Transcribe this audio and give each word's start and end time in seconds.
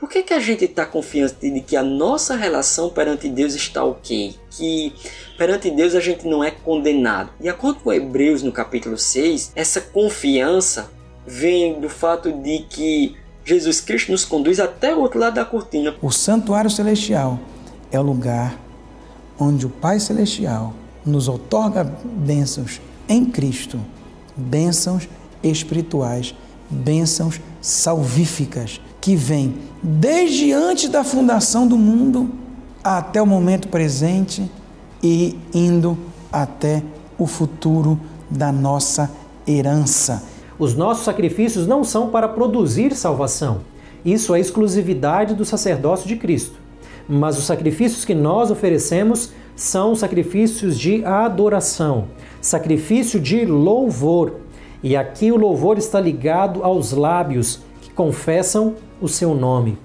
Por 0.00 0.08
que, 0.08 0.22
que 0.22 0.32
a 0.32 0.40
gente 0.40 0.64
está 0.64 0.86
confiante 0.86 1.50
de 1.50 1.60
que 1.60 1.76
a 1.76 1.82
nossa 1.82 2.34
relação 2.34 2.88
perante 2.88 3.28
Deus 3.28 3.54
está 3.54 3.84
ok? 3.84 4.34
Que 4.50 4.94
perante 5.36 5.70
Deus 5.70 5.94
a 5.94 6.00
gente 6.00 6.26
não 6.26 6.42
é 6.42 6.50
condenado. 6.50 7.28
De 7.38 7.50
acordo 7.50 7.80
com 7.80 7.92
Hebreus 7.92 8.42
no 8.42 8.50
capítulo 8.50 8.96
6, 8.96 9.52
essa 9.54 9.78
confiança 9.78 10.90
vem 11.26 11.78
do 11.78 11.90
fato 11.90 12.32
de 12.32 12.60
que 12.60 13.14
Jesus 13.44 13.82
Cristo 13.82 14.10
nos 14.10 14.24
conduz 14.24 14.58
até 14.58 14.94
o 14.94 15.00
outro 15.00 15.20
lado 15.20 15.34
da 15.34 15.44
cortina. 15.44 15.94
O 16.00 16.10
santuário 16.10 16.70
celestial 16.70 17.38
é 17.92 18.00
o 18.00 18.02
lugar 18.02 18.58
onde 19.38 19.66
o 19.66 19.70
Pai 19.70 20.00
Celestial 20.00 20.72
nos 21.04 21.28
otorga 21.28 21.84
bênçãos 21.84 22.80
em 23.06 23.26
Cristo, 23.26 23.78
bênçãos 24.34 25.06
espirituais, 25.42 26.34
bênçãos 26.70 27.38
salvíficas 27.60 28.80
que 29.00 29.16
vem 29.16 29.54
desde 29.82 30.52
antes 30.52 30.88
da 30.88 31.02
fundação 31.02 31.66
do 31.66 31.76
mundo 31.76 32.30
até 32.84 33.20
o 33.20 33.26
momento 33.26 33.68
presente 33.68 34.50
e 35.02 35.38
indo 35.54 35.96
até 36.30 36.82
o 37.18 37.26
futuro 37.26 37.98
da 38.30 38.52
nossa 38.52 39.10
herança. 39.46 40.22
Os 40.58 40.74
nossos 40.74 41.04
sacrifícios 41.04 41.66
não 41.66 41.82
são 41.82 42.10
para 42.10 42.28
produzir 42.28 42.94
salvação. 42.94 43.62
Isso 44.04 44.34
é 44.34 44.40
exclusividade 44.40 45.34
do 45.34 45.44
sacerdócio 45.44 46.06
de 46.06 46.16
Cristo. 46.16 46.58
Mas 47.08 47.38
os 47.38 47.44
sacrifícios 47.44 48.04
que 48.04 48.14
nós 48.14 48.50
oferecemos 48.50 49.32
são 49.56 49.94
sacrifícios 49.94 50.78
de 50.78 51.04
adoração, 51.04 52.06
sacrifício 52.40 53.18
de 53.18 53.44
louvor. 53.44 54.36
E 54.82 54.96
aqui 54.96 55.32
o 55.32 55.36
louvor 55.36 55.76
está 55.76 56.00
ligado 56.00 56.62
aos 56.62 56.92
lábios 56.92 57.60
que 57.90 57.94
confessam 57.94 58.76
o 59.02 59.08
seu 59.08 59.34
nome. 59.34 59.76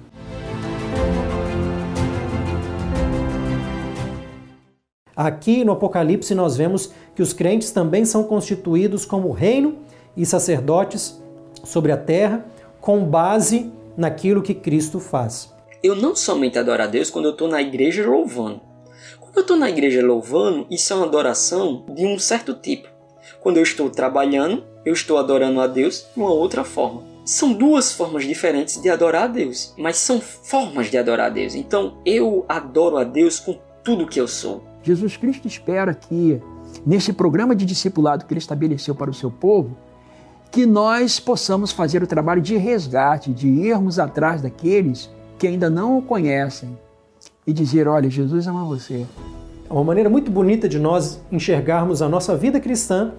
Aqui 5.15 5.63
no 5.63 5.71
Apocalipse 5.71 6.35
nós 6.35 6.55
vemos 6.55 6.91
que 7.15 7.21
os 7.21 7.33
crentes 7.33 7.71
também 7.71 8.05
são 8.05 8.23
constituídos 8.23 9.05
como 9.05 9.31
reino 9.31 9.79
e 10.15 10.25
sacerdotes 10.25 11.19
sobre 11.63 11.91
a 11.91 11.97
terra, 11.97 12.45
com 12.79 13.03
base 13.03 13.71
naquilo 13.97 14.43
que 14.43 14.53
Cristo 14.53 14.99
faz. 14.99 15.51
Eu 15.81 15.95
não 15.95 16.15
somente 16.15 16.59
adoro 16.59 16.83
a 16.83 16.87
Deus 16.87 17.09
quando 17.09 17.25
eu 17.25 17.31
estou 17.31 17.47
na 17.47 17.61
igreja 17.61 18.07
louvando. 18.07 18.61
Quando 19.19 19.37
eu 19.37 19.41
estou 19.41 19.57
na 19.57 19.69
igreja 19.69 20.05
louvando, 20.05 20.67
isso 20.69 20.93
é 20.93 20.95
uma 20.95 21.05
adoração 21.05 21.85
de 21.89 22.05
um 22.05 22.19
certo 22.19 22.53
tipo. 22.53 22.87
Quando 23.41 23.57
eu 23.57 23.63
estou 23.63 23.89
trabalhando, 23.89 24.63
eu 24.85 24.93
estou 24.93 25.17
adorando 25.17 25.59
a 25.59 25.67
Deus 25.67 26.05
de 26.13 26.21
uma 26.21 26.31
outra 26.31 26.63
forma. 26.63 27.14
São 27.25 27.53
duas 27.53 27.91
formas 27.91 28.23
diferentes 28.23 28.79
de 28.79 28.87
adorar 28.87 29.23
a 29.23 29.27
Deus, 29.27 29.73
mas 29.75 29.97
são 29.97 30.21
formas 30.21 30.91
de 30.91 30.97
adorar 30.97 31.25
a 31.25 31.29
Deus. 31.29 31.55
Então 31.55 31.97
eu 32.05 32.45
adoro 32.47 32.97
a 32.97 33.03
Deus 33.03 33.39
com 33.39 33.57
tudo 33.83 34.05
que 34.05 34.21
eu 34.21 34.27
sou. 34.27 34.63
Jesus 34.83 35.17
Cristo 35.17 35.47
espera 35.47 35.91
que, 35.95 36.39
nesse 36.85 37.11
programa 37.11 37.55
de 37.55 37.65
discipulado 37.65 38.25
que 38.25 38.33
ele 38.33 38.39
estabeleceu 38.39 38.93
para 38.93 39.09
o 39.09 39.13
seu 39.13 39.31
povo, 39.31 39.75
que 40.51 40.67
nós 40.67 41.19
possamos 41.19 41.71
fazer 41.71 42.03
o 42.03 42.07
trabalho 42.07 42.43
de 42.43 42.57
resgate, 42.57 43.33
de 43.33 43.47
irmos 43.47 43.97
atrás 43.97 44.43
daqueles 44.43 45.09
que 45.39 45.47
ainda 45.47 45.67
não 45.67 45.97
o 45.97 46.03
conhecem 46.03 46.77
e 47.47 47.51
dizer: 47.51 47.87
olha, 47.87 48.07
Jesus 48.07 48.45
ama 48.45 48.63
você. 48.63 49.03
É 49.67 49.73
uma 49.73 49.83
maneira 49.83 50.11
muito 50.11 50.29
bonita 50.29 50.69
de 50.69 50.77
nós 50.77 51.19
enxergarmos 51.31 52.03
a 52.03 52.07
nossa 52.07 52.37
vida 52.37 52.59
cristã 52.59 53.13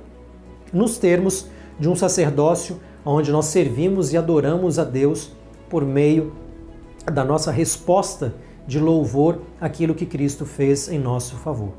nos 0.73 0.97
termos 0.97 1.49
de 1.77 1.89
um 1.89 1.97
sacerdócio 1.97 2.81
onde 3.15 3.31
nós 3.31 3.47
servimos 3.47 4.13
e 4.13 4.17
adoramos 4.17 4.79
a 4.79 4.85
Deus 4.85 5.31
por 5.71 5.85
meio 5.85 6.33
da 7.05 7.25
nossa 7.25 7.53
resposta 7.53 8.35
de 8.67 8.81
louvor 8.81 9.43
àquilo 9.61 9.95
que 9.95 10.05
Cristo 10.05 10.45
fez 10.45 10.89
em 10.89 10.99
nosso 10.99 11.37
favor. 11.37 11.73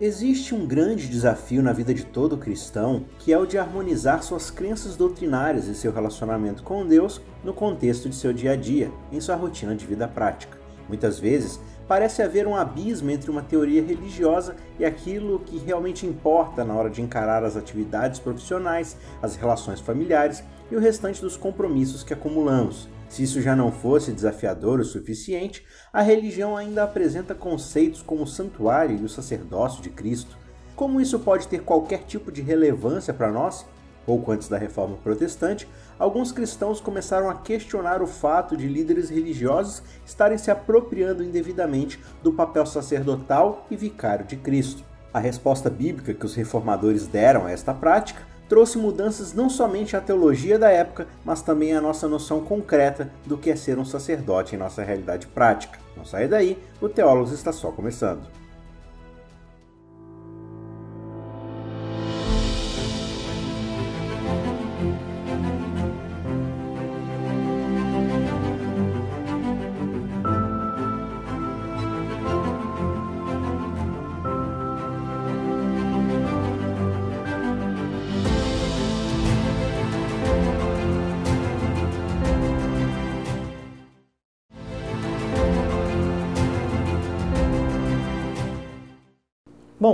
Existe 0.00 0.54
um 0.54 0.66
grande 0.66 1.08
desafio 1.08 1.62
na 1.62 1.74
vida 1.74 1.92
de 1.92 2.06
todo 2.06 2.38
cristão, 2.38 3.04
que 3.18 3.34
é 3.34 3.38
o 3.38 3.44
de 3.44 3.58
harmonizar 3.58 4.22
suas 4.22 4.50
crenças 4.50 4.96
doutrinárias 4.96 5.66
e 5.66 5.74
seu 5.74 5.92
relacionamento 5.92 6.62
com 6.62 6.86
Deus 6.86 7.20
no 7.44 7.52
contexto 7.52 8.08
de 8.08 8.14
seu 8.14 8.32
dia 8.32 8.52
a 8.52 8.56
dia, 8.56 8.90
em 9.12 9.20
sua 9.20 9.36
rotina 9.36 9.74
de 9.74 9.84
vida 9.84 10.08
prática. 10.08 10.56
Muitas 10.88 11.20
vezes, 11.20 11.60
parece 11.90 12.22
haver 12.22 12.46
um 12.46 12.54
abismo 12.54 13.10
entre 13.10 13.32
uma 13.32 13.42
teoria 13.42 13.82
religiosa 13.82 14.54
e 14.78 14.84
aquilo 14.84 15.40
que 15.40 15.58
realmente 15.58 16.06
importa 16.06 16.64
na 16.64 16.72
hora 16.72 16.88
de 16.88 17.02
encarar 17.02 17.42
as 17.42 17.56
atividades 17.56 18.20
profissionais, 18.20 18.96
as 19.20 19.34
relações 19.34 19.80
familiares 19.80 20.44
e 20.70 20.76
o 20.76 20.78
restante 20.78 21.20
dos 21.20 21.36
compromissos 21.36 22.04
que 22.04 22.14
acumulamos. 22.14 22.88
Se 23.08 23.24
isso 23.24 23.42
já 23.42 23.56
não 23.56 23.72
fosse 23.72 24.12
desafiador 24.12 24.78
o 24.78 24.84
suficiente, 24.84 25.66
a 25.92 26.00
religião 26.00 26.56
ainda 26.56 26.84
apresenta 26.84 27.34
conceitos 27.34 28.02
como 28.02 28.22
o 28.22 28.28
santuário 28.28 28.96
e 28.96 29.04
o 29.04 29.08
sacerdócio 29.08 29.82
de 29.82 29.90
Cristo. 29.90 30.38
Como 30.76 31.00
isso 31.00 31.18
pode 31.18 31.48
ter 31.48 31.62
qualquer 31.62 32.04
tipo 32.04 32.30
de 32.30 32.40
relevância 32.40 33.12
para 33.12 33.32
nós? 33.32 33.66
Pouco 34.06 34.30
antes 34.30 34.46
da 34.46 34.56
reforma 34.56 34.96
protestante, 34.98 35.68
alguns 36.00 36.32
cristãos 36.32 36.80
começaram 36.80 37.28
a 37.28 37.34
questionar 37.34 38.02
o 38.02 38.06
fato 38.06 38.56
de 38.56 38.66
líderes 38.66 39.10
religiosos 39.10 39.82
estarem 40.04 40.38
se 40.38 40.50
apropriando 40.50 41.22
indevidamente 41.22 42.00
do 42.22 42.32
papel 42.32 42.64
sacerdotal 42.64 43.66
e 43.70 43.76
vicário 43.76 44.24
de 44.24 44.34
Cristo. 44.36 44.82
A 45.12 45.20
resposta 45.20 45.68
bíblica 45.68 46.14
que 46.14 46.24
os 46.24 46.34
reformadores 46.34 47.06
deram 47.06 47.44
a 47.44 47.50
esta 47.50 47.74
prática 47.74 48.22
trouxe 48.48 48.78
mudanças 48.78 49.32
não 49.32 49.48
somente 49.48 49.96
à 49.96 50.00
teologia 50.00 50.58
da 50.58 50.70
época, 50.70 51.06
mas 51.24 51.42
também 51.42 51.76
à 51.76 51.80
nossa 51.80 52.08
noção 52.08 52.40
concreta 52.40 53.08
do 53.24 53.38
que 53.38 53.50
é 53.50 53.54
ser 53.54 53.78
um 53.78 53.84
sacerdote 53.84 54.56
em 54.56 54.58
nossa 54.58 54.82
realidade 54.82 55.26
prática. 55.28 55.78
Não 55.96 56.04
saia 56.04 56.26
daí, 56.26 56.58
o 56.80 56.88
Teólogos 56.88 57.30
está 57.30 57.52
só 57.52 57.70
começando. 57.70 58.39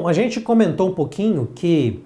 A 0.06 0.12
gente 0.12 0.41
comentou 0.41 0.89
um 0.89 0.94
pouquinho 0.94 1.49
que 1.53 2.05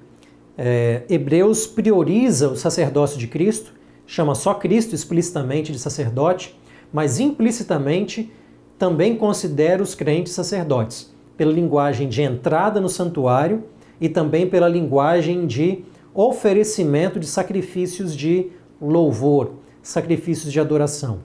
é, 0.56 1.03
Hebreus 1.09 1.66
prioriza 1.66 2.49
o 2.49 2.56
sacerdócio 2.56 3.19
de 3.19 3.27
Cristo, 3.27 3.75
chama 4.06 4.34
só 4.34 4.55
Cristo 4.55 4.94
explicitamente 4.94 5.71
de 5.71 5.78
sacerdote, 5.78 6.59
mas 6.93 7.21
implicitamente 7.21 8.33
também 8.78 9.16
considera 9.16 9.83
os 9.83 9.94
crentes 9.94 10.33
sacerdotes, 10.33 11.15
pela 11.37 11.53
linguagem 11.53 12.09
de 12.09 12.22
entrada 12.22 12.81
no 12.81 12.89
santuário 12.89 13.65
e 14.00 14.09
também 14.09 14.49
pela 14.49 14.69
linguagem 14.69 15.47
de 15.47 15.84
oferecimento 16.15 17.21
de 17.21 17.27
sacrifícios 17.27 18.16
de 18.16 18.50
louvor, 18.81 19.53
sacrifícios 19.83 20.50
de 20.50 20.59
adoração. 20.59 21.19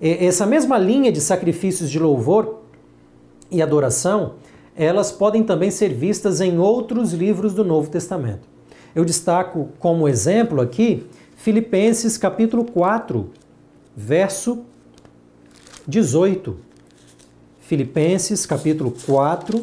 Essa 0.00 0.46
mesma 0.46 0.78
linha 0.78 1.10
de 1.10 1.20
sacrifícios 1.20 1.90
de 1.90 1.98
louvor 1.98 2.60
e 3.50 3.60
adoração 3.60 4.34
elas 4.76 5.12
podem 5.12 5.42
também 5.42 5.70
ser 5.70 5.92
vistas 5.92 6.40
em 6.40 6.58
outros 6.58 7.12
livros 7.12 7.54
do 7.54 7.64
Novo 7.64 7.90
Testamento. 7.90 8.48
Eu 8.94 9.04
destaco 9.04 9.68
como 9.78 10.08
exemplo 10.08 10.60
aqui 10.60 11.06
Filipenses 11.36 12.16
capítulo 12.16 12.64
4, 12.64 13.28
verso 13.96 14.64
18. 15.86 16.56
Filipenses 17.60 18.46
capítulo 18.46 18.92
4, 19.04 19.62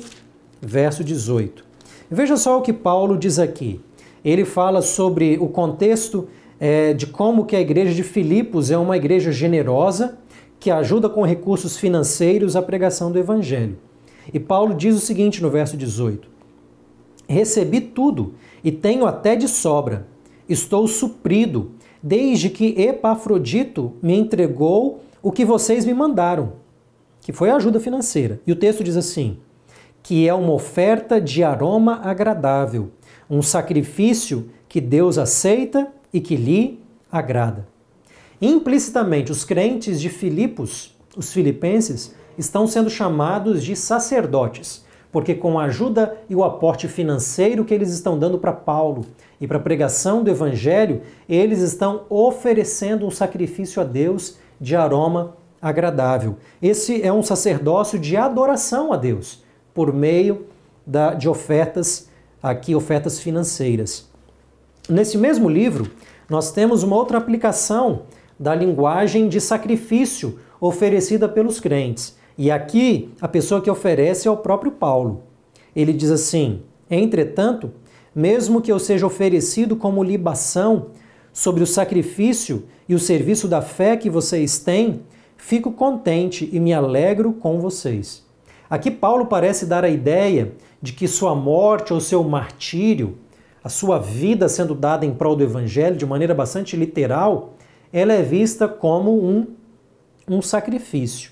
verso 0.62 1.04
18. 1.04 1.63
Veja 2.10 2.38
só 2.38 2.60
o 2.60 2.62
que 2.62 2.74
Paulo 2.74 3.18
diz 3.18 3.40
aqui. 3.40 3.81
Ele 4.24 4.46
fala 4.46 4.81
sobre 4.81 5.38
o 5.40 5.48
contexto 5.48 6.28
é, 6.60 6.94
de 6.94 7.08
como 7.08 7.46
que 7.46 7.56
a 7.56 7.62
igreja 7.62 7.94
de 7.94 8.04
Filipos 8.04 8.69
é 8.69 8.78
uma 8.78 8.96
igreja 8.96 9.31
generosa 9.31 10.18
que 10.60 10.69
ajuda 10.69 11.10
com 11.10 11.24
recursos 11.24 11.75
financeiros 11.78 12.56
a 12.56 12.62
pregação 12.62 13.12
do 13.12 13.18
evangelho. 13.18 13.78
E 14.34 14.40
Paulo 14.40 14.74
diz 14.74 14.96
o 14.96 15.00
seguinte 15.00 15.42
no 15.42 15.50
verso 15.50 15.78
18: 15.78 16.28
Recebi 17.28 17.82
tudo 17.82 18.34
e 18.64 18.72
tenho 18.72 19.06
até 19.06 19.36
de 19.36 19.48
sobra. 19.48 20.08
Estou 20.48 20.88
suprido, 20.88 21.72
desde 22.02 22.50
que 22.50 22.76
Epafrodito 22.82 23.94
me 24.02 24.16
entregou 24.18 25.02
o 25.22 25.32
que 25.32 25.46
vocês 25.46 25.86
me 25.86 25.94
mandaram, 25.94 26.54
que 27.22 27.32
foi 27.32 27.50
a 27.50 27.56
ajuda 27.56 27.80
financeira. 27.80 28.42
E 28.46 28.52
o 28.52 28.56
texto 28.56 28.84
diz 28.84 28.98
assim: 28.98 29.38
que 30.04 30.28
é 30.28 30.34
uma 30.34 30.54
oferta 30.54 31.22
de 31.22 31.44
aroma 31.44 32.02
agradável, 32.04 32.92
um 33.30 33.42
sacrifício 33.42 34.50
que 34.68 34.82
Deus 34.82 35.18
aceita 35.18 35.88
e 36.14 36.20
que 36.20 36.36
lhe 36.36 36.80
agrada. 37.12 37.68
Implicitamente, 38.42 39.32
os 39.32 39.44
crentes 39.44 40.02
de 40.02 40.10
Filipos, 40.10 40.98
os 41.16 41.32
filipenses, 41.32 42.16
estão 42.38 42.68
sendo 42.68 42.89
chamados 42.89 43.63
de 43.63 43.75
sacerdotes, 43.75 44.86
porque 45.12 45.36
com 45.36 45.60
a 45.60 45.66
ajuda 45.66 46.18
e 46.30 46.36
o 46.36 46.44
aporte 46.44 46.88
financeiro 46.88 47.66
que 47.66 47.74
eles 47.74 47.92
estão 47.92 48.18
dando 48.18 48.38
para 48.38 48.54
Paulo 48.54 49.06
e 49.39 49.48
para 49.48 49.57
a 49.57 49.62
pregação 49.62 50.24
do 50.24 50.30
evangelho, 50.30 51.01
eles 51.28 51.60
estão 51.60 52.04
oferecendo 52.10 53.06
um 53.06 53.12
sacrifício 53.12 53.81
a 53.81 53.86
Deus 53.86 54.38
de 54.60 54.75
aroma 54.75 55.36
agradável. 55.62 56.38
Esse 56.62 57.01
é 57.01 57.12
um 57.12 57.22
sacerdócio 57.22 58.00
de 58.00 58.16
adoração 58.16 58.94
a 58.94 58.98
Deus 58.98 59.44
por 59.74 59.94
meio 59.94 60.45
da, 60.86 61.13
de 61.13 61.30
ofertas 61.30 62.10
aqui 62.42 62.74
ofertas 62.74 63.19
financeiras. 63.19 64.10
Nesse 64.89 65.18
mesmo 65.18 65.48
livro, 65.48 65.92
nós 66.30 66.51
temos 66.51 66.81
uma 66.81 66.95
outra 66.95 67.18
aplicação 67.18 68.04
da 68.39 68.56
linguagem 68.56 69.30
de 69.30 69.39
sacrifício 69.39 70.39
oferecida 70.60 71.30
pelos 71.30 71.60
crentes. 71.60 72.18
E 72.38 72.50
aqui 72.50 73.13
a 73.19 73.28
pessoa 73.28 73.62
que 73.62 73.69
oferece 73.69 74.28
é 74.28 74.31
o 74.31 74.38
próprio 74.38 74.72
Paulo. 74.72 75.24
Ele 75.75 75.94
diz 75.94 76.12
assim: 76.12 76.62
Entretanto, 76.89 77.72
mesmo 78.13 78.62
que 78.62 78.72
eu 78.72 78.80
seja 78.80 79.06
oferecido 79.06 79.75
como 79.75 80.04
libação 80.04 80.88
sobre 81.31 81.63
o 81.63 81.68
sacrifício 81.68 82.66
e 82.88 82.94
o 82.94 83.00
serviço 83.00 83.48
da 83.48 83.62
fé 83.62 83.95
que 83.95 84.10
vocês 84.10 84.60
têm, 84.60 85.01
fico 85.38 85.72
contente 85.72 86.50
e 86.51 86.60
me 86.60 86.74
alegro 86.74 87.33
com 87.33 87.60
vocês. 87.60 88.24
Aqui 88.69 88.92
Paulo 88.92 89.25
parece 89.25 89.66
dar 89.66 89.84
a 89.84 89.89
ideia 89.89 90.54
de 90.81 90.94
que 90.94 91.07
sua 91.07 91.36
morte 91.36 91.94
ou 91.94 92.00
seu 92.00 92.24
martírio, 92.24 93.18
a 93.63 93.69
sua 93.69 94.00
vida 94.00 94.50
sendo 94.50 94.74
dada 94.74 95.06
em 95.06 95.13
prol 95.13 95.36
do 95.36 95.44
evangelho 95.44 95.95
de 95.95 96.06
maneira 96.06 96.34
bastante 96.34 96.75
literal, 96.75 97.54
ela 97.94 98.13
é 98.13 98.22
vista 98.22 98.68
como 98.68 99.24
um, 99.24 99.48
um 100.27 100.42
sacrifício. 100.42 101.31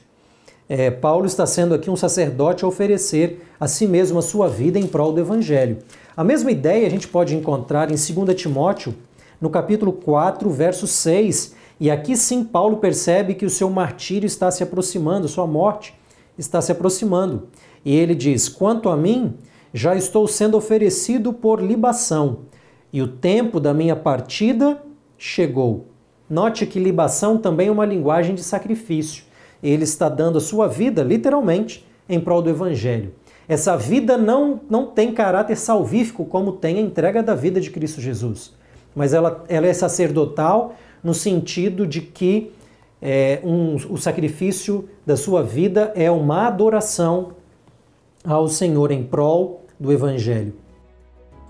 É, 0.71 0.91
Paulo 0.91 1.25
está 1.25 1.47
sendo 1.47 1.73
aqui 1.73 1.89
um 1.89 1.95
sacerdote 1.95 2.63
a 2.63 2.67
oferecer 2.67 3.43
a 3.59 3.67
si 3.67 3.87
mesmo 3.87 4.19
a 4.19 4.21
sua 4.21 4.47
vida 4.47 4.77
em 4.77 4.85
prol 4.85 5.11
do 5.11 5.19
evangelho. 5.19 5.79
A 6.15 6.23
mesma 6.23 6.51
ideia 6.51 6.85
a 6.85 6.89
gente 6.91 7.07
pode 7.07 7.35
encontrar 7.35 7.89
em 7.89 7.95
2 7.95 8.39
Timóteo, 8.39 8.93
no 9.41 9.49
capítulo 9.49 9.91
4, 9.91 10.47
verso 10.51 10.85
6, 10.85 11.55
e 11.79 11.89
aqui 11.89 12.15
sim 12.15 12.43
Paulo 12.43 12.77
percebe 12.77 13.33
que 13.33 13.47
o 13.47 13.49
seu 13.49 13.67
martírio 13.71 14.27
está 14.27 14.51
se 14.51 14.61
aproximando, 14.61 15.27
sua 15.27 15.47
morte 15.47 15.95
está 16.37 16.61
se 16.61 16.71
aproximando. 16.71 17.47
E 17.83 17.95
ele 17.95 18.13
diz: 18.13 18.47
Quanto 18.47 18.89
a 18.89 18.97
mim, 18.97 19.33
já 19.73 19.95
estou 19.95 20.27
sendo 20.27 20.55
oferecido 20.55 21.33
por 21.33 21.63
libação, 21.63 22.41
e 22.93 23.01
o 23.01 23.07
tempo 23.07 23.59
da 23.59 23.73
minha 23.73 23.95
partida 23.95 24.79
chegou. 25.17 25.87
Note 26.29 26.67
que 26.67 26.79
libação 26.79 27.39
também 27.39 27.69
é 27.69 27.71
uma 27.71 27.85
linguagem 27.87 28.35
de 28.35 28.43
sacrifício. 28.43 29.28
Ele 29.61 29.83
está 29.83 30.09
dando 30.09 30.37
a 30.37 30.41
sua 30.41 30.67
vida, 30.67 31.03
literalmente, 31.03 31.85
em 32.07 32.19
prol 32.19 32.41
do 32.41 32.49
Evangelho. 32.49 33.13
Essa 33.47 33.75
vida 33.75 34.17
não, 34.17 34.61
não 34.69 34.85
tem 34.85 35.11
caráter 35.11 35.55
salvífico 35.55 36.23
como 36.25 36.51
tem 36.53 36.77
a 36.77 36.81
entrega 36.81 37.23
da 37.23 37.33
vida 37.33 37.59
de 37.59 37.71
Cristo 37.71 37.99
Jesus, 37.99 38.53
mas 38.95 39.13
ela, 39.13 39.43
ela 39.47 39.65
é 39.65 39.73
sacerdotal 39.73 40.75
no 41.03 41.13
sentido 41.13 41.87
de 41.87 42.01
que 42.01 42.51
é, 43.01 43.39
um, 43.43 43.75
o 43.89 43.97
sacrifício 43.97 44.87
da 45.05 45.15
sua 45.15 45.41
vida 45.41 45.91
é 45.95 46.11
uma 46.11 46.47
adoração 46.47 47.33
ao 48.23 48.47
Senhor 48.47 48.91
em 48.91 49.03
prol 49.03 49.65
do 49.79 49.91
Evangelho. 49.91 50.53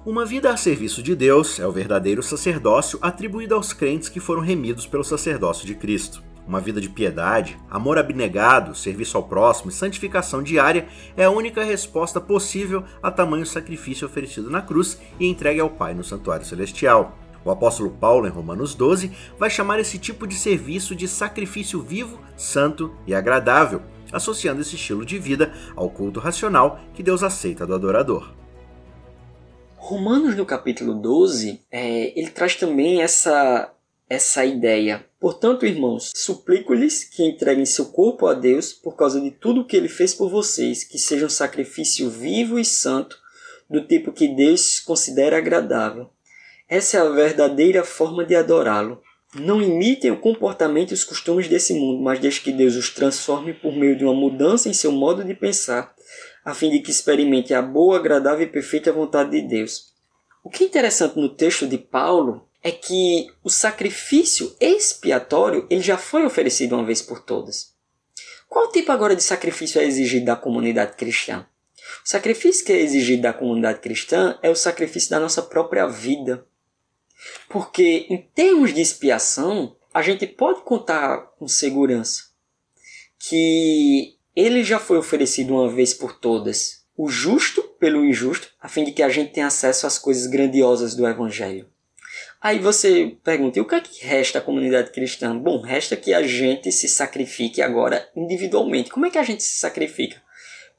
Uma 0.05 0.25
vida 0.25 0.51
a 0.51 0.57
serviço 0.57 1.03
de 1.03 1.15
Deus 1.15 1.59
é 1.59 1.67
o 1.67 1.71
verdadeiro 1.71 2.23
sacerdócio 2.23 2.97
atribuído 3.01 3.55
aos 3.55 3.73
crentes 3.73 4.07
que 4.07 4.19
foram 4.19 4.41
remidos 4.41 4.87
pelo 4.87 5.03
sacerdócio 5.03 5.67
de 5.67 5.75
Cristo. 5.75 6.23
Uma 6.49 6.59
vida 6.59 6.81
de 6.81 6.89
piedade, 6.89 7.59
amor 7.69 7.99
abnegado, 7.99 8.73
serviço 8.73 9.15
ao 9.15 9.21
próximo 9.21 9.69
e 9.69 9.73
santificação 9.73 10.41
diária 10.41 10.87
é 11.15 11.25
a 11.25 11.29
única 11.29 11.63
resposta 11.63 12.19
possível 12.19 12.83
a 13.03 13.11
tamanho 13.11 13.45
sacrifício 13.45 14.07
oferecido 14.07 14.49
na 14.49 14.59
cruz 14.59 14.99
e 15.19 15.27
entregue 15.27 15.59
ao 15.59 15.69
Pai 15.69 15.93
no 15.93 16.03
santuário 16.03 16.43
celestial. 16.43 17.15
O 17.45 17.51
apóstolo 17.51 17.91
Paulo, 17.91 18.25
em 18.25 18.31
Romanos 18.31 18.73
12, 18.73 19.11
vai 19.37 19.47
chamar 19.47 19.79
esse 19.79 19.99
tipo 19.99 20.25
de 20.25 20.33
serviço 20.33 20.95
de 20.95 21.07
sacrifício 21.07 21.83
vivo, 21.83 22.19
santo 22.35 22.95
e 23.05 23.13
agradável, 23.13 23.83
associando 24.11 24.61
esse 24.61 24.73
estilo 24.73 25.05
de 25.05 25.19
vida 25.19 25.53
ao 25.75 25.87
culto 25.87 26.19
racional 26.19 26.79
que 26.95 27.03
Deus 27.03 27.21
aceita 27.21 27.63
do 27.63 27.75
adorador. 27.75 28.33
Romanos, 29.77 30.35
no 30.35 30.47
capítulo 30.47 30.95
12, 30.95 31.61
é, 31.69 32.19
ele 32.19 32.31
traz 32.31 32.55
também 32.55 33.03
essa, 33.03 33.71
essa 34.09 34.43
ideia. 34.43 35.07
Portanto, 35.19 35.65
irmãos, 35.65 36.11
suplico-lhes 36.15 37.03
que 37.03 37.23
entreguem 37.23 37.65
seu 37.65 37.87
corpo 37.87 38.25
a 38.25 38.33
Deus 38.33 38.71
por 38.71 38.95
causa 38.95 39.19
de 39.19 39.31
tudo 39.31 39.61
o 39.61 39.65
que 39.65 39.75
ele 39.75 39.89
fez 39.89 40.13
por 40.13 40.29
vocês, 40.29 40.85
que 40.85 40.97
seja 40.97 41.25
um 41.25 41.29
sacrifício 41.29 42.09
vivo 42.09 42.57
e 42.57 42.63
santo, 42.63 43.17
do 43.69 43.85
tipo 43.85 44.13
que 44.13 44.29
Deus 44.29 44.79
considera 44.79 45.37
agradável. 45.37 46.09
Essa 46.69 46.97
é 46.97 46.99
a 47.01 47.09
verdadeira 47.09 47.83
forma 47.83 48.23
de 48.23 48.33
adorá-lo. 48.33 49.01
Não 49.35 49.61
imitem 49.61 50.09
o 50.09 50.19
comportamento 50.19 50.91
e 50.91 50.93
os 50.93 51.03
costumes 51.03 51.47
desse 51.47 51.73
mundo, 51.73 52.01
mas 52.01 52.19
deixe 52.19 52.41
que 52.41 52.51
Deus 52.51 52.75
os 52.75 52.89
transforme 52.89 53.53
por 53.53 53.75
meio 53.75 53.97
de 53.97 54.05
uma 54.05 54.13
mudança 54.13 54.69
em 54.69 54.73
seu 54.73 54.91
modo 54.91 55.23
de 55.23 55.35
pensar, 55.35 55.93
a 56.45 56.53
fim 56.53 56.69
de 56.71 56.79
que 56.79 56.89
experimente 56.89 57.53
a 57.53 57.61
boa, 57.61 57.97
agradável 57.97 58.47
e 58.47 58.49
perfeita 58.49 58.91
vontade 58.91 59.31
de 59.31 59.41
Deus. 59.41 59.93
O 60.43 60.49
que 60.49 60.63
é 60.63 60.67
interessante 60.67 61.19
no 61.19 61.29
texto 61.29 61.67
de 61.67 61.77
Paulo 61.77 62.48
é 62.69 62.71
que 62.71 63.31
o 63.43 63.49
sacrifício 63.49 64.55
expiatório 64.59 65.65
ele 65.69 65.81
já 65.81 65.97
foi 65.97 66.25
oferecido 66.25 66.75
uma 66.75 66.85
vez 66.85 67.01
por 67.01 67.21
todas. 67.21 67.73
Qual 68.47 68.71
tipo 68.71 68.91
agora 68.91 69.15
de 69.15 69.23
sacrifício 69.23 69.81
é 69.81 69.85
exigido 69.85 70.25
da 70.25 70.35
comunidade 70.35 70.95
cristã? 70.95 71.45
O 72.05 72.09
sacrifício 72.09 72.65
que 72.65 72.71
é 72.71 72.79
exigido 72.79 73.23
da 73.23 73.33
comunidade 73.33 73.79
cristã 73.79 74.37
é 74.41 74.49
o 74.49 74.55
sacrifício 74.55 75.09
da 75.09 75.19
nossa 75.19 75.41
própria 75.41 75.87
vida. 75.87 76.45
Porque, 77.49 78.05
em 78.09 78.17
termos 78.33 78.73
de 78.73 78.81
expiação, 78.81 79.75
a 79.93 80.01
gente 80.01 80.25
pode 80.25 80.61
contar 80.61 81.17
com 81.37 81.47
segurança 81.47 82.29
que 83.17 84.15
ele 84.35 84.63
já 84.63 84.79
foi 84.79 84.97
oferecido 84.97 85.53
uma 85.53 85.69
vez 85.69 85.93
por 85.93 86.17
todas, 86.17 86.85
o 86.95 87.09
justo 87.09 87.61
pelo 87.79 88.05
injusto, 88.05 88.49
a 88.61 88.69
fim 88.69 88.83
de 88.83 88.91
que 88.91 89.03
a 89.03 89.09
gente 89.09 89.33
tenha 89.33 89.47
acesso 89.47 89.85
às 89.85 89.99
coisas 89.99 90.27
grandiosas 90.27 90.95
do 90.95 91.05
Evangelho. 91.05 91.67
Aí 92.41 92.57
você 92.57 93.17
pergunta, 93.23 93.59
e 93.59 93.61
o 93.61 93.67
que 93.67 93.75
é 93.75 93.81
que 93.81 94.05
resta 94.05 94.39
à 94.39 94.41
comunidade 94.41 94.91
cristã? 94.91 95.37
Bom, 95.37 95.61
resta 95.61 95.97
que 95.97 96.13
a 96.13 96.23
gente 96.23 96.71
se 96.71 96.87
sacrifique 96.87 97.61
agora 97.61 98.09
individualmente. 98.15 98.89
Como 98.89 99.05
é 99.05 99.09
que 99.09 99.17
a 99.17 99.23
gente 99.23 99.43
se 99.43 99.59
sacrifica? 99.59 100.21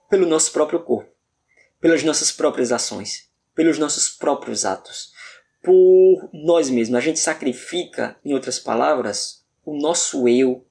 Pelo 0.09 0.27
nosso 0.27 0.53
próprio 0.53 0.81
corpo, 0.81 1.11
pelas 1.81 2.03
nossas 2.03 2.33
próprias 2.33 2.73
ações, 2.73 3.29
pelos 3.55 3.79
nossos 3.79 4.09
próprios 4.09 4.65
atos 4.65 5.13
por 5.63 6.31
nós 6.33 6.71
mesmos. 6.71 6.97
A 6.97 7.01
gente 7.01 7.19
sacrifica, 7.19 8.17
em 8.25 8.33
outras 8.33 8.59
palavras, 8.59 9.45
o 9.65 9.77
nosso 9.77 10.27
eu, 10.29 10.67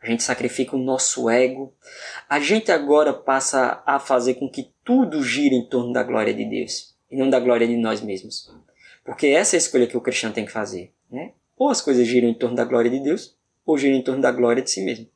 a 0.00 0.06
gente 0.06 0.22
sacrifica 0.22 0.76
o 0.76 0.78
nosso 0.78 1.28
ego. 1.28 1.74
A 2.28 2.38
gente 2.38 2.70
agora 2.70 3.12
passa 3.12 3.82
a 3.84 3.98
fazer 3.98 4.34
com 4.34 4.48
que 4.48 4.72
tudo 4.84 5.22
gire 5.22 5.56
em 5.56 5.68
torno 5.68 5.92
da 5.92 6.02
glória 6.02 6.32
de 6.32 6.44
Deus 6.44 6.94
e 7.10 7.16
não 7.16 7.28
da 7.28 7.40
glória 7.40 7.66
de 7.66 7.76
nós 7.76 8.00
mesmos. 8.00 8.48
Porque 9.08 9.28
essa 9.28 9.56
é 9.56 9.56
a 9.56 9.58
escolha 9.58 9.86
que 9.86 9.96
o 9.96 10.02
cristão 10.02 10.30
tem 10.30 10.44
que 10.44 10.52
fazer. 10.52 10.92
Né? 11.10 11.32
Ou 11.56 11.70
as 11.70 11.80
coisas 11.80 12.06
giram 12.06 12.28
em 12.28 12.34
torno 12.34 12.54
da 12.54 12.62
glória 12.62 12.90
de 12.90 13.00
Deus, 13.00 13.34
ou 13.64 13.78
giram 13.78 13.96
em 13.96 14.02
torno 14.02 14.20
da 14.20 14.30
glória 14.30 14.62
de 14.62 14.70
si 14.70 14.82
mesmo. 14.82 15.08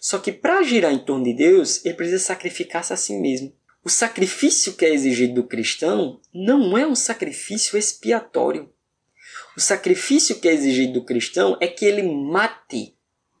Só 0.00 0.18
que 0.18 0.32
para 0.32 0.64
girar 0.64 0.92
em 0.92 0.98
torno 0.98 1.22
de 1.22 1.32
Deus, 1.32 1.84
ele 1.84 1.94
precisa 1.94 2.18
sacrificar-se 2.18 2.92
a 2.92 2.96
si 2.96 3.14
mesmo. 3.14 3.54
O 3.84 3.88
sacrifício 3.88 4.74
que 4.74 4.84
é 4.84 4.92
exigido 4.92 5.34
do 5.34 5.44
cristão 5.44 6.20
não 6.34 6.76
é 6.76 6.84
um 6.84 6.96
sacrifício 6.96 7.78
expiatório. 7.78 8.68
O 9.56 9.60
sacrifício 9.60 10.40
que 10.40 10.48
é 10.48 10.52
exigido 10.52 10.94
do 10.94 11.04
cristão 11.04 11.56
é 11.60 11.68
que 11.68 11.84
ele 11.84 12.02
mate 12.02 12.96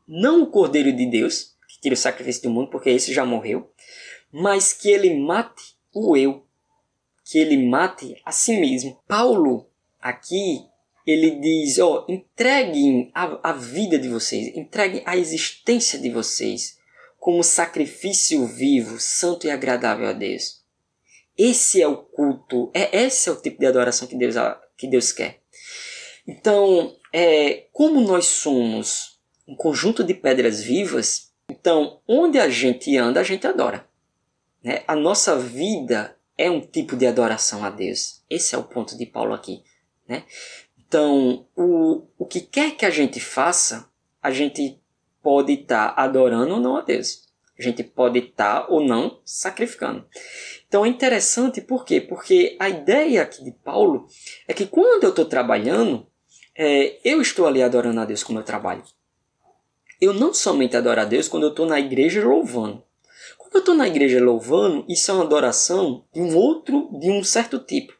não 0.06 0.44
o 0.44 0.46
Cordeiro 0.46 0.92
de 0.92 1.10
Deus, 1.10 1.56
que 1.68 1.80
tira 1.80 1.94
o 1.94 1.98
sacrifício 1.98 2.44
do 2.44 2.50
mundo, 2.50 2.70
porque 2.70 2.90
esse 2.90 3.12
já 3.12 3.26
morreu, 3.26 3.72
mas 4.32 4.72
que 4.72 4.88
ele 4.88 5.18
mate 5.18 5.74
o 5.92 6.16
eu, 6.16 6.46
que 7.24 7.38
ele 7.38 7.68
mate 7.68 8.14
a 8.24 8.30
si 8.30 8.60
mesmo. 8.60 9.02
Paulo, 9.08 9.68
aqui, 10.08 10.64
ele 11.06 11.32
diz: 11.40 11.78
ó, 11.78 12.04
oh, 12.08 12.12
entreguem 12.12 13.10
a, 13.14 13.50
a 13.50 13.52
vida 13.52 13.98
de 13.98 14.08
vocês, 14.08 14.56
entreguem 14.56 15.02
a 15.04 15.16
existência 15.16 15.98
de 15.98 16.10
vocês 16.10 16.78
como 17.18 17.42
sacrifício 17.42 18.46
vivo, 18.46 19.00
santo 19.00 19.46
e 19.46 19.50
agradável 19.50 20.06
a 20.08 20.12
Deus. 20.12 20.62
Esse 21.36 21.82
é 21.82 21.88
o 21.88 21.96
culto, 21.96 22.70
é 22.72 23.04
esse 23.04 23.28
é 23.28 23.32
o 23.32 23.40
tipo 23.40 23.58
de 23.58 23.66
adoração 23.66 24.08
que 24.08 24.16
Deus, 24.16 24.36
que 24.76 24.86
Deus 24.86 25.12
quer. 25.12 25.40
Então, 26.26 26.96
é, 27.12 27.66
como 27.72 28.00
nós 28.00 28.26
somos 28.26 29.18
um 29.46 29.54
conjunto 29.54 30.02
de 30.02 30.14
pedras 30.14 30.62
vivas, 30.62 31.32
então 31.48 32.00
onde 32.08 32.38
a 32.38 32.48
gente 32.48 32.96
anda, 32.96 33.20
a 33.20 33.24
gente 33.24 33.46
adora. 33.46 33.86
Né? 34.62 34.82
A 34.86 34.96
nossa 34.96 35.38
vida 35.38 36.16
é 36.36 36.50
um 36.50 36.60
tipo 36.60 36.96
de 36.96 37.06
adoração 37.06 37.64
a 37.64 37.70
Deus. 37.70 38.22
Esse 38.28 38.54
é 38.54 38.58
o 38.58 38.64
ponto 38.64 38.96
de 38.96 39.06
Paulo 39.06 39.32
aqui. 39.32 39.62
Né? 40.08 40.24
Então, 40.86 41.46
o, 41.56 42.06
o 42.18 42.26
que 42.26 42.40
quer 42.40 42.76
que 42.76 42.86
a 42.86 42.90
gente 42.90 43.18
faça, 43.20 43.90
a 44.22 44.30
gente 44.30 44.80
pode 45.22 45.52
estar 45.54 45.94
tá 45.94 46.02
adorando 46.02 46.54
ou 46.54 46.60
não 46.60 46.76
a 46.76 46.82
Deus. 46.82 47.26
A 47.58 47.62
gente 47.62 47.82
pode 47.82 48.18
estar 48.18 48.62
tá 48.62 48.66
ou 48.68 48.80
não 48.80 49.20
sacrificando. 49.24 50.06
Então 50.68 50.84
é 50.84 50.88
interessante 50.88 51.60
por 51.60 51.84
quê? 51.84 52.00
Porque 52.00 52.56
a 52.60 52.68
ideia 52.68 53.22
aqui 53.22 53.42
de 53.42 53.50
Paulo 53.50 54.06
é 54.46 54.52
que 54.52 54.66
quando 54.66 55.04
eu 55.04 55.10
estou 55.10 55.24
trabalhando, 55.24 56.06
é, 56.54 56.98
eu 57.04 57.20
estou 57.20 57.46
ali 57.46 57.62
adorando 57.62 58.00
a 58.00 58.04
Deus 58.04 58.22
com 58.22 58.32
o 58.32 58.34
meu 58.34 58.44
trabalho. 58.44 58.82
Eu 60.00 60.12
não 60.12 60.34
somente 60.34 60.76
adoro 60.76 61.00
a 61.00 61.04
Deus 61.04 61.28
quando 61.28 61.44
eu 61.44 61.50
estou 61.50 61.66
na 61.66 61.80
igreja 61.80 62.22
louvando. 62.22 62.82
Quando 63.38 63.54
eu 63.54 63.60
estou 63.60 63.74
na 63.74 63.88
igreja 63.88 64.22
louvando, 64.22 64.84
isso 64.88 65.10
é 65.10 65.14
uma 65.14 65.24
adoração 65.24 66.04
de 66.12 66.20
um 66.20 66.36
outro, 66.36 66.90
de 67.00 67.10
um 67.10 67.24
certo 67.24 67.58
tipo. 67.58 67.95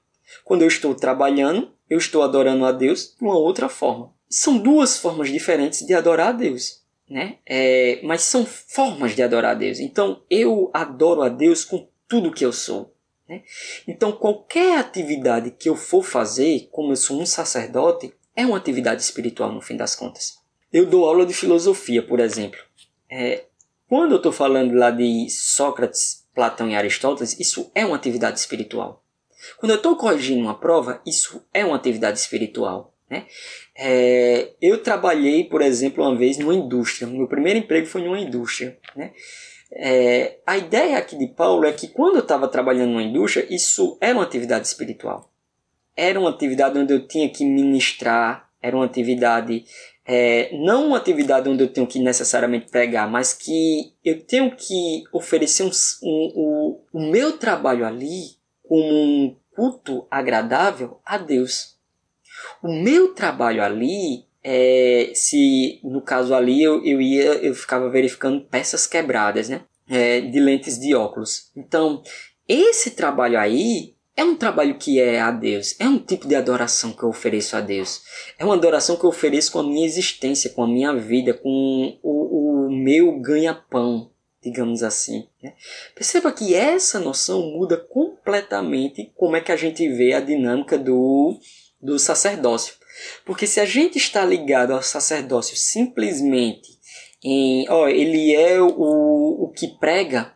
Quando 0.46 0.62
eu 0.62 0.68
estou 0.68 0.94
trabalhando, 0.94 1.72
eu 1.90 1.98
estou 1.98 2.22
adorando 2.22 2.64
a 2.64 2.70
Deus 2.70 3.16
de 3.18 3.24
uma 3.24 3.36
outra 3.36 3.68
forma. 3.68 4.14
São 4.30 4.56
duas 4.56 4.96
formas 4.96 5.28
diferentes 5.28 5.84
de 5.84 5.92
adorar 5.92 6.28
a 6.28 6.32
Deus, 6.32 6.84
né? 7.10 7.38
É, 7.44 7.98
mas 8.04 8.22
são 8.22 8.46
formas 8.46 9.16
de 9.16 9.24
adorar 9.24 9.50
a 9.50 9.54
Deus. 9.54 9.80
Então 9.80 10.22
eu 10.30 10.70
adoro 10.72 11.22
a 11.22 11.28
Deus 11.28 11.64
com 11.64 11.88
tudo 12.06 12.30
que 12.30 12.44
eu 12.44 12.52
sou. 12.52 12.94
Né? 13.28 13.42
Então 13.88 14.12
qualquer 14.12 14.78
atividade 14.78 15.50
que 15.50 15.68
eu 15.68 15.74
for 15.74 16.04
fazer, 16.04 16.68
como 16.70 16.92
eu 16.92 16.96
sou 16.96 17.20
um 17.20 17.26
sacerdote, 17.26 18.14
é 18.36 18.46
uma 18.46 18.56
atividade 18.56 19.02
espiritual 19.02 19.50
no 19.50 19.60
fim 19.60 19.76
das 19.76 19.96
contas. 19.96 20.38
Eu 20.72 20.86
dou 20.86 21.06
aula 21.06 21.26
de 21.26 21.34
filosofia, 21.34 22.06
por 22.06 22.20
exemplo. 22.20 22.60
É, 23.10 23.46
quando 23.88 24.12
eu 24.12 24.18
estou 24.18 24.30
falando 24.30 24.74
lá 24.74 24.92
de 24.92 25.28
Sócrates, 25.28 26.24
Platão 26.32 26.70
e 26.70 26.76
Aristóteles, 26.76 27.36
isso 27.40 27.68
é 27.74 27.84
uma 27.84 27.96
atividade 27.96 28.38
espiritual. 28.38 29.02
Quando 29.58 29.70
eu 29.70 29.76
estou 29.76 29.96
corrigindo 29.96 30.40
uma 30.40 30.58
prova, 30.58 31.00
isso 31.06 31.44
é 31.52 31.64
uma 31.64 31.76
atividade 31.76 32.18
espiritual. 32.18 32.94
Né? 33.08 33.24
É, 33.76 34.52
eu 34.60 34.82
trabalhei, 34.82 35.44
por 35.44 35.62
exemplo, 35.62 36.04
uma 36.04 36.16
vez 36.16 36.38
numa 36.38 36.54
indústria. 36.54 37.06
Meu 37.06 37.28
primeiro 37.28 37.58
emprego 37.58 37.86
foi 37.86 38.02
numa 38.02 38.18
indústria. 38.18 38.76
Né? 38.96 39.12
É, 39.72 40.38
a 40.46 40.56
ideia 40.56 40.98
aqui 40.98 41.16
de 41.16 41.28
Paulo 41.28 41.64
é 41.64 41.72
que 41.72 41.88
quando 41.88 42.16
eu 42.16 42.22
estava 42.22 42.48
trabalhando 42.48 42.90
numa 42.90 43.02
indústria, 43.02 43.46
isso 43.50 43.96
era 44.00 44.14
uma 44.14 44.24
atividade 44.24 44.66
espiritual. 44.66 45.30
Era 45.96 46.18
uma 46.20 46.30
atividade 46.30 46.78
onde 46.78 46.92
eu 46.92 47.06
tinha 47.06 47.28
que 47.28 47.44
ministrar, 47.44 48.50
era 48.60 48.76
uma 48.76 48.84
atividade, 48.84 49.64
é, 50.04 50.50
não 50.52 50.88
uma 50.88 50.98
atividade 50.98 51.48
onde 51.48 51.62
eu 51.62 51.72
tenho 51.72 51.86
que 51.86 51.98
necessariamente 51.98 52.70
pregar, 52.70 53.10
mas 53.10 53.32
que 53.32 53.92
eu 54.04 54.20
tenho 54.22 54.54
que 54.54 55.04
oferecer 55.12 55.62
um, 55.62 55.70
um, 56.02 56.32
um, 56.36 56.80
o 56.92 57.10
meu 57.10 57.38
trabalho 57.38 57.86
ali 57.86 58.35
como 58.68 58.84
um 58.84 59.36
culto 59.54 60.06
agradável 60.10 61.00
a 61.04 61.16
Deus. 61.18 61.76
O 62.62 62.68
meu 62.68 63.14
trabalho 63.14 63.62
ali, 63.62 64.24
é, 64.44 65.12
se 65.14 65.80
no 65.82 66.02
caso 66.02 66.34
ali 66.34 66.62
eu, 66.62 66.84
eu 66.84 67.00
ia, 67.00 67.34
eu 67.36 67.54
ficava 67.54 67.88
verificando 67.88 68.42
peças 68.42 68.86
quebradas, 68.86 69.48
né? 69.48 69.62
É, 69.88 70.20
de 70.20 70.40
lentes 70.40 70.78
de 70.78 70.94
óculos. 70.94 71.50
Então, 71.56 72.02
esse 72.48 72.90
trabalho 72.90 73.38
aí 73.38 73.94
é 74.16 74.24
um 74.24 74.34
trabalho 74.34 74.78
que 74.78 74.98
é 74.98 75.20
a 75.20 75.30
Deus, 75.30 75.76
é 75.78 75.86
um 75.86 75.98
tipo 75.98 76.26
de 76.26 76.34
adoração 76.34 76.92
que 76.92 77.02
eu 77.02 77.08
ofereço 77.08 77.56
a 77.56 77.60
Deus. 77.60 78.02
É 78.38 78.44
uma 78.44 78.54
adoração 78.54 78.96
que 78.96 79.04
eu 79.04 79.10
ofereço 79.10 79.52
com 79.52 79.60
a 79.60 79.62
minha 79.62 79.86
existência, 79.86 80.50
com 80.50 80.64
a 80.64 80.66
minha 80.66 80.94
vida, 80.94 81.34
com 81.34 81.98
o, 82.02 82.66
o 82.66 82.70
meu 82.70 83.20
ganha-pão 83.20 84.10
digamos 84.46 84.84
assim. 84.84 85.26
Né? 85.42 85.54
Perceba 85.92 86.30
que 86.30 86.54
essa 86.54 87.00
noção 87.00 87.42
muda 87.42 87.76
completamente 87.76 89.12
como 89.16 89.34
é 89.34 89.40
que 89.40 89.50
a 89.50 89.56
gente 89.56 89.88
vê 89.88 90.12
a 90.12 90.20
dinâmica 90.20 90.78
do, 90.78 91.36
do 91.82 91.98
sacerdócio. 91.98 92.74
Porque 93.24 93.44
se 93.44 93.58
a 93.58 93.64
gente 93.64 93.98
está 93.98 94.24
ligado 94.24 94.72
ao 94.72 94.82
sacerdócio 94.82 95.56
simplesmente 95.56 96.78
em, 97.24 97.68
ó, 97.68 97.88
ele 97.88 98.34
é 98.34 98.60
o, 98.60 98.68
o 98.68 99.52
que 99.52 99.66
prega, 99.78 100.32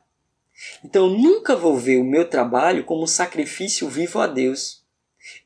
então 0.85 1.07
eu 1.07 1.17
nunca 1.17 1.55
vou 1.55 1.77
ver 1.77 1.99
o 1.99 2.05
meu 2.05 2.29
trabalho 2.29 2.85
como 2.85 3.05
um 3.05 3.07
sacrifício 3.07 3.89
vivo 3.89 4.19
a 4.19 4.27
Deus. 4.27 4.81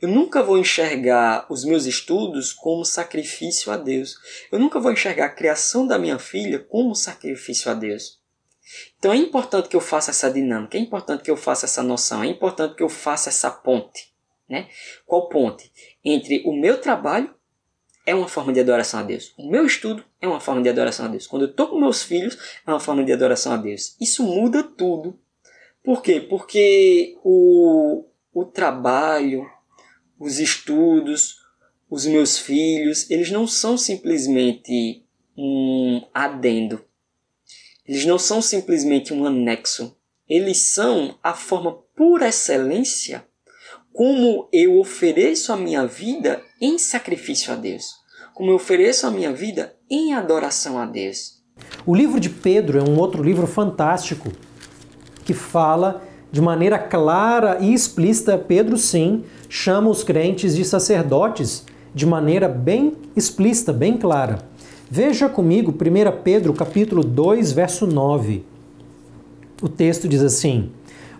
Eu 0.00 0.08
nunca 0.08 0.42
vou 0.42 0.56
enxergar 0.56 1.46
os 1.50 1.64
meus 1.64 1.84
estudos 1.84 2.52
como 2.52 2.84
sacrifício 2.84 3.70
a 3.70 3.76
Deus. 3.76 4.16
Eu 4.50 4.58
nunca 4.58 4.80
vou 4.80 4.90
enxergar 4.90 5.26
a 5.26 5.34
criação 5.34 5.86
da 5.86 5.98
minha 5.98 6.18
filha 6.18 6.58
como 6.58 6.94
sacrifício 6.94 7.70
a 7.70 7.74
Deus. 7.74 8.23
Então 8.98 9.12
é 9.12 9.16
importante 9.16 9.68
que 9.68 9.76
eu 9.76 9.80
faça 9.80 10.10
essa 10.10 10.30
dinâmica, 10.30 10.76
é 10.76 10.80
importante 10.80 11.22
que 11.22 11.30
eu 11.30 11.36
faça 11.36 11.66
essa 11.66 11.82
noção, 11.82 12.22
é 12.22 12.26
importante 12.26 12.74
que 12.74 12.82
eu 12.82 12.88
faça 12.88 13.28
essa 13.28 13.50
ponte. 13.50 14.12
Né? 14.48 14.68
Qual 15.06 15.28
ponte? 15.28 15.72
Entre 16.04 16.42
o 16.44 16.52
meu 16.52 16.80
trabalho 16.80 17.34
é 18.06 18.14
uma 18.14 18.28
forma 18.28 18.52
de 18.52 18.60
adoração 18.60 19.00
a 19.00 19.02
Deus. 19.02 19.32
O 19.38 19.48
meu 19.48 19.64
estudo 19.64 20.04
é 20.20 20.28
uma 20.28 20.40
forma 20.40 20.62
de 20.62 20.68
adoração 20.68 21.06
a 21.06 21.08
Deus. 21.08 21.26
Quando 21.26 21.42
eu 21.42 21.50
estou 21.50 21.68
com 21.68 21.80
meus 21.80 22.02
filhos, 22.02 22.36
é 22.66 22.70
uma 22.70 22.80
forma 22.80 23.04
de 23.04 23.12
adoração 23.12 23.52
a 23.52 23.56
Deus. 23.56 23.96
Isso 24.00 24.22
muda 24.22 24.62
tudo. 24.62 25.18
Por 25.82 26.02
quê? 26.02 26.20
Porque 26.20 27.16
o, 27.24 28.04
o 28.32 28.44
trabalho, 28.44 29.46
os 30.18 30.38
estudos, 30.38 31.42
os 31.90 32.06
meus 32.06 32.38
filhos, 32.38 33.10
eles 33.10 33.30
não 33.30 33.46
são 33.46 33.78
simplesmente 33.78 35.04
um 35.36 36.02
adendo. 36.12 36.84
Eles 37.86 38.04
não 38.06 38.18
são 38.18 38.40
simplesmente 38.40 39.12
um 39.12 39.26
anexo. 39.26 39.96
Eles 40.28 40.72
são 40.72 41.18
a 41.22 41.34
forma 41.34 41.76
por 41.94 42.22
excelência 42.22 43.24
como 43.92 44.48
eu 44.52 44.80
ofereço 44.80 45.52
a 45.52 45.56
minha 45.56 45.86
vida 45.86 46.42
em 46.60 46.78
sacrifício 46.78 47.52
a 47.52 47.56
Deus. 47.56 47.94
Como 48.34 48.50
eu 48.50 48.56
ofereço 48.56 49.06
a 49.06 49.10
minha 49.10 49.32
vida 49.32 49.76
em 49.88 50.14
adoração 50.14 50.78
a 50.78 50.84
Deus. 50.84 51.40
O 51.86 51.94
livro 51.94 52.18
de 52.18 52.28
Pedro 52.28 52.78
é 52.78 52.82
um 52.82 52.98
outro 52.98 53.22
livro 53.22 53.46
fantástico 53.46 54.32
que 55.24 55.32
fala 55.32 56.02
de 56.32 56.40
maneira 56.40 56.76
clara 56.76 57.58
e 57.60 57.72
explícita. 57.72 58.36
Pedro, 58.36 58.76
sim, 58.76 59.24
chama 59.48 59.88
os 59.88 60.02
crentes 60.02 60.56
de 60.56 60.64
sacerdotes 60.64 61.64
de 61.94 62.04
maneira 62.04 62.48
bem 62.48 62.96
explícita, 63.14 63.72
bem 63.72 63.96
clara. 63.96 64.40
Veja 64.90 65.30
comigo 65.30 65.72
1 65.72 66.22
Pedro 66.22 66.52
capítulo 66.52 67.02
2, 67.02 67.52
verso 67.52 67.86
9. 67.86 68.44
O 69.62 69.68
texto 69.68 70.06
diz 70.06 70.22
assim: 70.22 70.70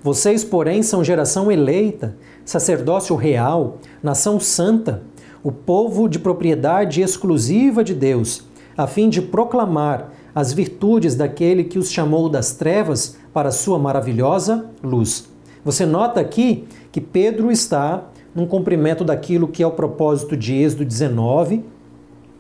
Vocês, 0.03 0.45
porém, 0.45 0.83
são 0.83 1.03
geração 1.03 1.51
eleita, 1.51 2.15
sacerdócio 2.45 3.17
real, 3.17 3.79
nação 4.03 4.39
santa, 4.39 5.03
o 5.43 5.51
povo 5.51 6.09
de 6.09 6.19
propriedade 6.19 7.01
exclusiva 7.01 7.83
de 7.83 7.95
Deus, 7.95 8.45
a 8.77 8.87
fim 8.87 9.09
de 9.09 9.23
proclamar 9.23 10.13
as 10.35 10.53
virtudes 10.53 11.15
daquele 11.15 11.65
que 11.65 11.79
os 11.79 11.91
chamou 11.91 12.29
das 12.29 12.53
trevas 12.53 13.17
para 13.33 13.49
a 13.49 13.53
sua 13.53 13.79
maravilhosa 13.79 14.67
luz. 14.83 15.27
Você 15.65 15.87
nota 15.87 16.21
aqui 16.21 16.65
que 16.93 17.01
Pedro 17.01 17.51
está 17.51 18.09
num 18.35 18.47
cumprimento 18.47 19.05
daquilo 19.05 19.49
que 19.49 19.63
é 19.63 19.67
o 19.67 19.71
propósito 19.71 20.37
de 20.37 20.55
Êxodo 20.55 20.85
19, 20.85 21.65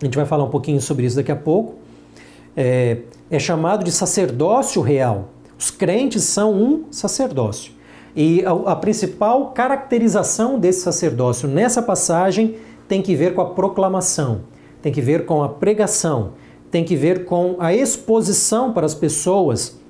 a 0.01 0.05
gente 0.05 0.17
vai 0.17 0.27
falar 0.27 0.45
um 0.45 0.51
pouquinho 0.51 0.81
sobre 0.81 1.07
isso 1.07 1.17
daqui 1.17 1.33
a 1.33 1.37
pouco, 1.37 1.77
é, 2.57 2.99
é 3.31 3.39
chamado 3.39 3.85
de 3.85 3.93
sacerdócio 3.93 4.83
real. 4.83 5.31
Os 5.59 5.71
crentes 5.71 6.25
são 6.25 6.53
um 6.53 6.85
sacerdócio. 6.91 7.73
E 8.15 8.45
a, 8.45 8.73
a 8.73 8.77
principal 8.77 9.51
caracterização 9.51 10.59
desse 10.59 10.81
sacerdócio 10.81 11.49
nessa 11.49 11.83
passagem 11.83 12.57
tem 12.87 13.03
que 13.03 13.15
ver 13.15 13.35
com 13.35 13.41
a 13.41 13.47
proclamação, 13.47 14.43
tem 14.83 14.93
que 14.93 15.01
ver 15.01 15.25
com 15.25 15.43
a 15.43 15.49
pregação, 15.49 16.33
tem 16.71 16.85
que 16.85 16.97
ver 16.97 17.25
com 17.25 17.57
a 17.59 17.75
exposição 17.75 18.73
para 18.73 18.85
as 18.85 18.95
pessoas 18.95 19.81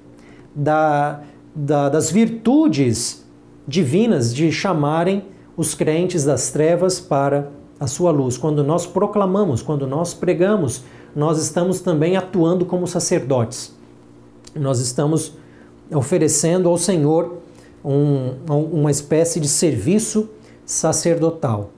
da, 0.55 1.23
da, 1.55 1.89
das 1.89 2.11
virtudes 2.11 3.25
divinas 3.67 4.35
de 4.35 4.53
chamarem 4.53 5.25
os 5.57 5.75
crentes 5.75 6.25
das 6.25 6.51
trevas 6.51 7.01
para 7.01 7.51
a 7.85 7.87
sua 7.87 8.11
luz. 8.11 8.37
Quando 8.37 8.65
nós 8.65 8.87
proclamamos, 8.87 9.63
quando 9.63 9.87
nós 9.87 10.13
pregamos, 10.13 10.83
nós 11.15 11.39
estamos 11.41 11.81
também 11.81 12.17
atuando 12.17 12.65
como 12.65 12.87
sacerdotes. 12.87 13.73
Nós 14.55 14.81
estamos 14.81 15.35
oferecendo 15.93 16.69
ao 16.69 16.79
Senhor 16.79 17.39
um, 17.85 18.35
uma 18.49 18.91
espécie 18.91 19.39
de 19.39 19.49
serviço 19.49 20.29
sacerdotal. 20.65 21.71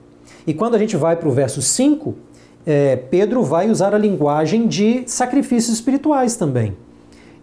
E 0.46 0.54
quando 0.54 0.76
a 0.76 0.78
gente 0.78 0.96
vai 0.96 1.16
para 1.16 1.28
o 1.28 1.32
verso 1.32 1.60
5, 1.60 2.14
é, 2.64 2.96
Pedro 2.96 3.42
vai 3.42 3.68
usar 3.68 3.94
a 3.94 3.98
linguagem 3.98 4.68
de 4.68 5.02
sacrifícios 5.06 5.75
espirituais 5.75 6.36
também. 6.36 6.76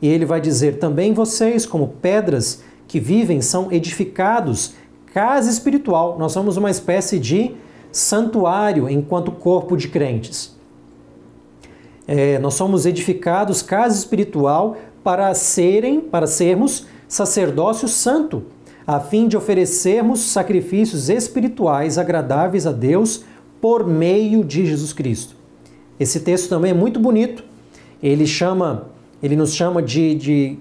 E 0.01 0.08
ele 0.08 0.25
vai 0.25 0.39
dizer 0.39 0.79
também: 0.79 1.13
vocês, 1.13 1.65
como 1.65 1.89
pedras 2.01 2.63
que 2.88 3.00
vivem, 3.00 3.41
são 3.41 3.72
edificados 3.72 4.74
casa 5.13 5.50
espiritual. 5.50 6.17
Nós 6.17 6.32
somos 6.32 6.58
uma 6.58 6.72
espécie 6.72 7.20
de 7.20 7.55
santuário 7.94 8.90
enquanto 8.90 9.32
corpo 9.32 9.78
de 9.78 9.88
crentes. 9.88 10.54
É, 12.06 12.38
nós 12.40 12.56
somos 12.56 12.86
edificados 12.86 13.62
casa 13.62 13.98
espiritual 13.98 14.76
para 15.02 15.34
serem, 15.34 16.02
para 16.02 16.28
sermos 16.28 16.86
sacerdócio 17.08 17.88
santo, 17.88 18.44
a 18.86 19.00
fim 19.00 19.30
de 19.30 19.38
oferecermos 19.38 20.20
sacrifícios 20.20 21.08
espirituais 21.08 21.98
agradáveis 21.98 22.68
a 22.68 22.74
Deus 22.74 23.24
por 23.62 23.88
meio 23.88 24.44
de 24.44 24.66
Jesus 24.66 24.92
Cristo. 24.92 25.36
Esse 25.98 26.20
texto 26.20 26.50
também 26.50 26.72
é 26.72 26.74
muito 26.74 27.00
bonito 27.00 27.54
ele 28.04 28.28
chama, 28.28 28.90
ele 29.22 29.38
nos 29.38 29.54
chama 29.54 29.82
de, 29.82 30.14
de, 30.14 30.58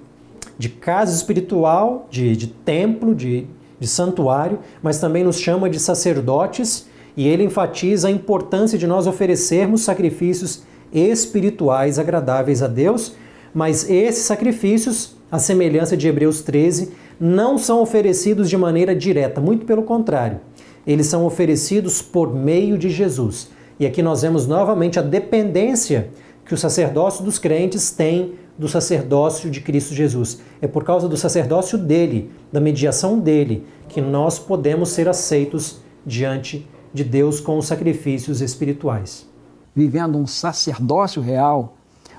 de 0.56 0.68
casa 0.68 1.12
espiritual, 1.12 2.06
de, 2.08 2.36
de 2.36 2.46
templo, 2.46 3.16
de, 3.16 3.48
de 3.80 3.88
santuário, 3.88 4.60
mas 4.80 5.00
também 5.00 5.24
nos 5.24 5.40
chama 5.40 5.68
de 5.68 5.80
sacerdotes 5.80 6.86
e 7.16 7.28
ele 7.28 7.44
enfatiza 7.44 8.08
a 8.08 8.10
importância 8.10 8.78
de 8.78 8.86
nós 8.86 9.06
oferecermos 9.06 9.82
sacrifícios 9.82 10.62
espirituais 10.92 11.98
agradáveis 11.98 12.62
a 12.62 12.66
Deus, 12.66 13.14
mas 13.54 13.88
esses 13.88 14.24
sacrifícios, 14.24 15.16
à 15.30 15.38
semelhança 15.38 15.96
de 15.96 16.08
Hebreus 16.08 16.42
13, 16.42 16.92
não 17.18 17.56
são 17.56 17.80
oferecidos 17.80 18.48
de 18.48 18.56
maneira 18.56 18.94
direta, 18.94 19.40
muito 19.40 19.64
pelo 19.64 19.82
contrário. 19.82 20.40
Eles 20.86 21.06
são 21.06 21.24
oferecidos 21.24 22.02
por 22.02 22.34
meio 22.34 22.76
de 22.76 22.90
Jesus. 22.90 23.50
E 23.78 23.86
aqui 23.86 24.02
nós 24.02 24.22
vemos 24.22 24.46
novamente 24.46 24.98
a 24.98 25.02
dependência 25.02 26.10
que 26.44 26.54
o 26.54 26.58
sacerdócio 26.58 27.24
dos 27.24 27.38
crentes 27.38 27.90
tem 27.90 28.34
do 28.58 28.68
sacerdócio 28.68 29.50
de 29.50 29.60
Cristo 29.60 29.94
Jesus. 29.94 30.40
É 30.60 30.66
por 30.66 30.84
causa 30.84 31.08
do 31.08 31.16
sacerdócio 31.16 31.78
dele, 31.78 32.30
da 32.50 32.60
mediação 32.60 33.18
dele, 33.18 33.64
que 33.88 34.00
nós 34.00 34.38
podemos 34.38 34.90
ser 34.90 35.08
aceitos 35.08 35.80
diante 36.04 36.68
de 36.92 37.04
Deus 37.04 37.40
com 37.40 37.58
os 37.58 37.66
sacrifícios 37.66 38.40
espirituais. 38.40 39.26
Vivendo 39.74 40.18
um 40.18 40.26
sacerdócio 40.26 41.22
real, 41.22 41.76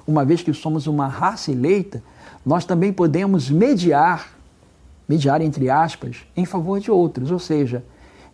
uma 0.08 0.26
vez 0.26 0.42
que 0.42 0.54
somos 0.54 0.88
uma 0.88 1.08
raça 1.08 1.52
eleita, 1.52 2.04
nós 2.46 2.66
também 2.66 2.92
podemos 2.92 3.50
mediar, 3.50 4.38
mediar 5.08 5.42
entre 5.42 5.70
aspas, 5.70 6.18
em 6.36 6.46
favor 6.46 6.80
de 6.80 6.92
outros. 6.92 7.32
Ou 7.32 7.40
seja, 7.40 7.84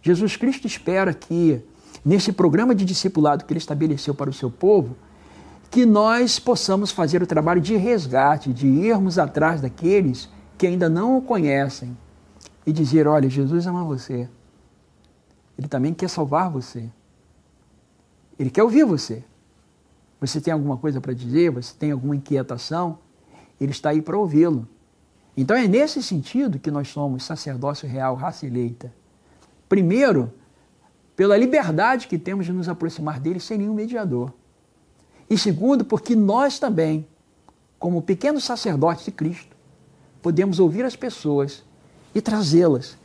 Jesus 0.02 0.36
Cristo 0.36 0.66
espera 0.66 1.14
que, 1.14 1.62
nesse 2.04 2.32
programa 2.32 2.74
de 2.74 2.86
discipulado 2.86 3.44
que 3.44 3.54
ele 3.54 3.60
estabeleceu 3.60 4.16
para 4.16 4.30
o 4.30 4.34
seu 4.34 4.50
povo, 4.50 4.96
que 5.70 5.86
nós 5.86 6.40
possamos 6.40 6.90
fazer 6.90 7.22
o 7.22 7.28
trabalho 7.28 7.62
de 7.62 7.76
resgate, 7.76 8.52
de 8.52 8.66
irmos 8.66 9.20
atrás 9.20 9.62
daqueles 9.62 10.30
que 10.58 10.66
ainda 10.66 10.90
não 10.90 11.18
o 11.18 11.22
conhecem 11.22 11.96
e 12.66 12.72
dizer: 12.72 13.08
olha, 13.08 13.30
Jesus 13.30 13.68
ama 13.68 13.84
você. 13.84 14.28
Ele 15.60 15.68
também 15.68 15.94
quer 15.94 16.08
salvar 16.08 16.50
você. 16.50 16.90
Ele 18.40 18.50
quer 18.50 18.64
ouvir 18.64 18.86
você. 18.86 19.22
Você 20.22 20.40
tem 20.40 20.54
alguma 20.54 20.78
coisa 20.78 21.02
para 21.02 21.12
dizer? 21.12 21.52
Você 21.52 21.76
tem 21.78 21.92
alguma 21.92 22.16
inquietação? 22.16 23.00
Ele 23.60 23.72
está 23.72 23.90
aí 23.90 24.02
para 24.02 24.18
ouvi-lo. 24.18 24.66
Então 25.36 25.58
é 25.58 25.68
nesse 25.68 26.02
sentido 26.02 26.60
que 26.60 26.72
nós 26.72 26.88
somos 26.88 27.26
sacerdócio 27.26 27.90
real, 27.90 28.16
raça 28.16 28.46
eleita. 28.46 28.94
Primeiro, 29.68 30.32
pela 31.14 31.36
liberdade 31.36 32.08
que 32.08 32.18
temos 32.18 32.46
de 32.46 32.54
nos 32.54 32.70
aproximar 32.70 33.20
dele 33.20 33.42
sem 33.42 33.58
nenhum 33.58 33.74
mediador. 33.74 34.32
E 35.30 35.38
segundo, 35.38 35.84
porque 35.84 36.16
nós 36.16 36.58
também, 36.58 37.06
como 37.78 38.02
pequenos 38.02 38.46
sacerdotes 38.46 39.04
de 39.04 39.12
Cristo, 39.12 39.58
podemos 40.22 40.58
ouvir 40.58 40.86
as 40.86 40.96
pessoas 40.96 41.66
e 42.16 42.22
trazê-las 42.22 42.98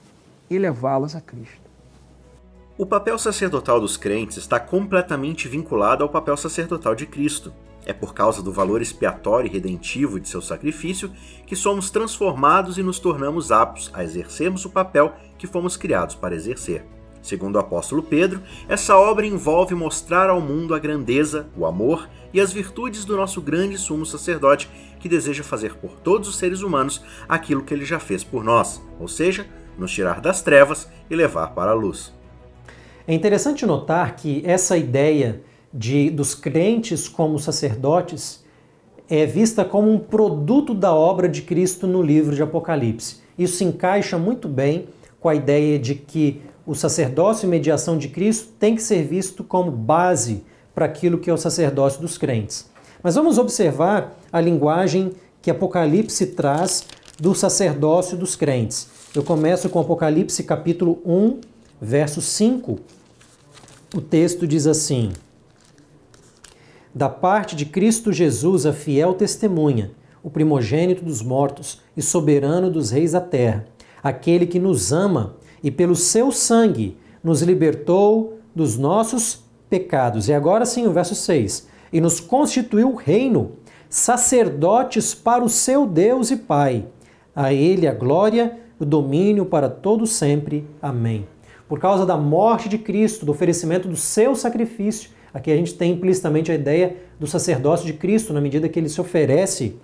e 0.48 0.56
levá-las 0.56 1.16
a 1.16 1.20
Cristo. 1.20 1.63
O 2.76 2.84
papel 2.84 3.16
sacerdotal 3.20 3.80
dos 3.80 3.96
crentes 3.96 4.36
está 4.36 4.58
completamente 4.58 5.46
vinculado 5.46 6.02
ao 6.02 6.08
papel 6.08 6.36
sacerdotal 6.36 6.92
de 6.92 7.06
Cristo. 7.06 7.52
É 7.86 7.92
por 7.92 8.12
causa 8.12 8.42
do 8.42 8.50
valor 8.50 8.82
expiatório 8.82 9.46
e 9.46 9.52
redentivo 9.52 10.18
de 10.18 10.28
seu 10.28 10.42
sacrifício 10.42 11.12
que 11.46 11.54
somos 11.54 11.88
transformados 11.88 12.76
e 12.76 12.82
nos 12.82 12.98
tornamos 12.98 13.52
aptos 13.52 13.92
a 13.94 14.02
exercermos 14.02 14.64
o 14.64 14.70
papel 14.70 15.12
que 15.38 15.46
fomos 15.46 15.76
criados 15.76 16.16
para 16.16 16.34
exercer. 16.34 16.84
Segundo 17.22 17.54
o 17.54 17.58
apóstolo 17.60 18.02
Pedro, 18.02 18.42
essa 18.68 18.98
obra 18.98 19.24
envolve 19.24 19.72
mostrar 19.76 20.28
ao 20.28 20.40
mundo 20.40 20.74
a 20.74 20.78
grandeza, 20.80 21.46
o 21.56 21.66
amor 21.66 22.08
e 22.32 22.40
as 22.40 22.52
virtudes 22.52 23.04
do 23.04 23.16
nosso 23.16 23.40
grande 23.40 23.78
sumo 23.78 24.04
sacerdote, 24.04 24.68
que 24.98 25.08
deseja 25.08 25.44
fazer 25.44 25.76
por 25.76 25.92
todos 26.00 26.28
os 26.28 26.36
seres 26.36 26.60
humanos 26.60 27.04
aquilo 27.28 27.62
que 27.62 27.72
ele 27.72 27.84
já 27.84 28.00
fez 28.00 28.24
por 28.24 28.42
nós, 28.42 28.82
ou 28.98 29.06
seja, 29.06 29.46
nos 29.78 29.92
tirar 29.92 30.20
das 30.20 30.42
trevas 30.42 30.90
e 31.08 31.14
levar 31.14 31.54
para 31.54 31.70
a 31.70 31.74
luz. 31.74 32.12
É 33.06 33.12
interessante 33.12 33.66
notar 33.66 34.16
que 34.16 34.42
essa 34.46 34.78
ideia 34.78 35.42
de 35.72 36.08
dos 36.08 36.34
crentes 36.34 37.06
como 37.06 37.38
sacerdotes 37.38 38.42
é 39.10 39.26
vista 39.26 39.62
como 39.62 39.92
um 39.92 39.98
produto 39.98 40.72
da 40.72 40.94
obra 40.94 41.28
de 41.28 41.42
Cristo 41.42 41.86
no 41.86 42.00
livro 42.00 42.34
de 42.34 42.42
Apocalipse. 42.42 43.16
Isso 43.38 43.56
se 43.58 43.64
encaixa 43.64 44.16
muito 44.16 44.48
bem 44.48 44.86
com 45.20 45.28
a 45.28 45.34
ideia 45.34 45.78
de 45.78 45.94
que 45.94 46.40
o 46.66 46.74
sacerdócio 46.74 47.46
e 47.46 47.50
mediação 47.50 47.98
de 47.98 48.08
Cristo 48.08 48.52
tem 48.58 48.74
que 48.74 48.82
ser 48.82 49.02
visto 49.02 49.44
como 49.44 49.70
base 49.70 50.42
para 50.74 50.86
aquilo 50.86 51.18
que 51.18 51.28
é 51.28 51.32
o 51.32 51.36
sacerdócio 51.36 52.00
dos 52.00 52.16
crentes. 52.16 52.70
Mas 53.02 53.16
vamos 53.16 53.36
observar 53.36 54.18
a 54.32 54.40
linguagem 54.40 55.12
que 55.42 55.50
Apocalipse 55.50 56.28
traz 56.28 56.86
do 57.20 57.34
sacerdócio 57.34 58.16
dos 58.16 58.34
crentes. 58.34 58.88
Eu 59.14 59.22
começo 59.22 59.68
com 59.68 59.78
Apocalipse 59.78 60.42
capítulo 60.42 61.02
1, 61.04 61.40
verso 61.80 62.20
5. 62.20 62.78
O 63.94 64.00
texto 64.00 64.46
diz 64.46 64.66
assim: 64.66 65.12
Da 66.94 67.08
parte 67.08 67.54
de 67.54 67.66
Cristo 67.66 68.12
Jesus, 68.12 68.66
a 68.66 68.72
fiel 68.72 69.14
testemunha, 69.14 69.92
o 70.22 70.30
primogênito 70.30 71.04
dos 71.04 71.22
mortos 71.22 71.80
e 71.96 72.02
soberano 72.02 72.70
dos 72.70 72.90
reis 72.90 73.12
da 73.12 73.20
terra, 73.20 73.66
aquele 74.02 74.46
que 74.46 74.58
nos 74.58 74.92
ama 74.92 75.36
e 75.62 75.70
pelo 75.70 75.94
seu 75.96 76.30
sangue 76.30 76.96
nos 77.22 77.42
libertou 77.42 78.38
dos 78.54 78.76
nossos 78.76 79.42
pecados. 79.68 80.28
E 80.28 80.32
agora 80.34 80.66
sim, 80.66 80.86
o 80.86 80.92
verso 80.92 81.14
6. 81.14 81.68
E 81.92 82.00
nos 82.00 82.20
constituiu 82.20 82.94
reino, 82.94 83.52
sacerdotes 83.88 85.14
para 85.14 85.44
o 85.44 85.48
seu 85.48 85.86
Deus 85.86 86.30
e 86.30 86.36
Pai. 86.36 86.86
A 87.34 87.52
ele 87.52 87.88
a 87.88 87.94
glória, 87.94 88.58
o 88.78 88.84
domínio 88.84 89.46
para 89.46 89.68
todo 89.68 90.06
sempre. 90.06 90.66
Amém. 90.82 91.33
Por 91.68 91.78
causa 91.78 92.04
da 92.04 92.16
morte 92.16 92.68
de 92.68 92.78
Cristo, 92.78 93.24
do 93.24 93.32
oferecimento 93.32 93.88
do 93.88 93.96
seu 93.96 94.34
sacrifício, 94.34 95.10
aqui 95.32 95.50
a 95.50 95.56
gente 95.56 95.74
tem 95.74 95.92
implicitamente 95.92 96.52
a 96.52 96.54
ideia 96.54 96.96
do 97.18 97.26
sacerdócio 97.26 97.86
de 97.86 97.94
Cristo, 97.94 98.32
na 98.32 98.40
medida 98.40 98.68
que 98.68 98.78
ele 98.78 98.88
se 98.88 99.00
oferece 99.00 99.76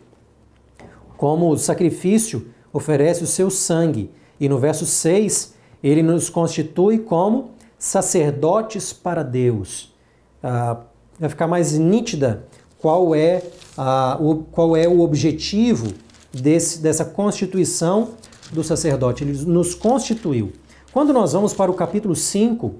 como 1.16 1.56
sacrifício, 1.56 2.48
oferece 2.72 3.22
o 3.22 3.26
seu 3.26 3.50
sangue. 3.50 4.10
E 4.38 4.48
no 4.48 4.58
verso 4.58 4.86
6, 4.86 5.54
ele 5.82 6.02
nos 6.02 6.30
constitui 6.30 6.98
como 6.98 7.50
sacerdotes 7.78 8.92
para 8.92 9.22
Deus. 9.22 9.94
Ah, 10.42 10.78
vai 11.18 11.28
ficar 11.28 11.46
mais 11.46 11.72
nítida 11.78 12.44
qual 12.78 13.14
é, 13.14 13.42
ah, 13.76 14.16
o, 14.20 14.36
qual 14.36 14.76
é 14.76 14.88
o 14.88 15.00
objetivo 15.00 15.92
desse, 16.32 16.80
dessa 16.80 17.04
constituição 17.04 18.10
do 18.52 18.64
sacerdote. 18.64 19.24
Ele 19.24 19.38
nos 19.44 19.74
constituiu. 19.74 20.52
Quando 20.92 21.12
nós 21.12 21.32
vamos 21.32 21.54
para 21.54 21.70
o 21.70 21.74
capítulo 21.74 22.16
5, 22.16 22.74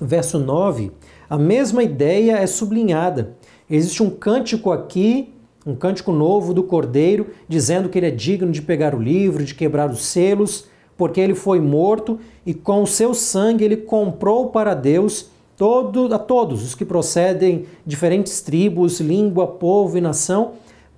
verso 0.00 0.38
9, 0.38 0.90
a 1.28 1.36
mesma 1.36 1.82
ideia 1.82 2.38
é 2.38 2.46
sublinhada. 2.46 3.36
Existe 3.68 4.02
um 4.02 4.10
cântico 4.10 4.72
aqui, 4.72 5.34
um 5.66 5.74
cântico 5.74 6.12
novo 6.12 6.54
do 6.54 6.62
Cordeiro, 6.62 7.28
dizendo 7.46 7.88
que 7.88 7.98
ele 7.98 8.06
é 8.06 8.10
digno 8.10 8.50
de 8.50 8.62
pegar 8.62 8.94
o 8.94 9.02
livro, 9.02 9.44
de 9.44 9.54
quebrar 9.54 9.90
os 9.90 10.04
selos 10.04 10.68
porque 10.96 11.20
ele 11.20 11.34
foi 11.34 11.60
morto 11.60 12.18
e 12.44 12.54
com 12.54 12.82
o 12.82 12.86
seu 12.86 13.12
sangue 13.12 13.64
ele 13.64 13.76
comprou 13.76 14.48
para 14.48 14.74
Deus 14.74 15.28
todo, 15.56 16.12
a 16.14 16.18
todos 16.18 16.62
os 16.62 16.74
que 16.74 16.84
procedem 16.84 17.66
diferentes 17.84 18.40
tribos, 18.40 19.00
língua, 19.00 19.46
povo 19.46 19.98
e 19.98 20.00
nação, 20.00 20.52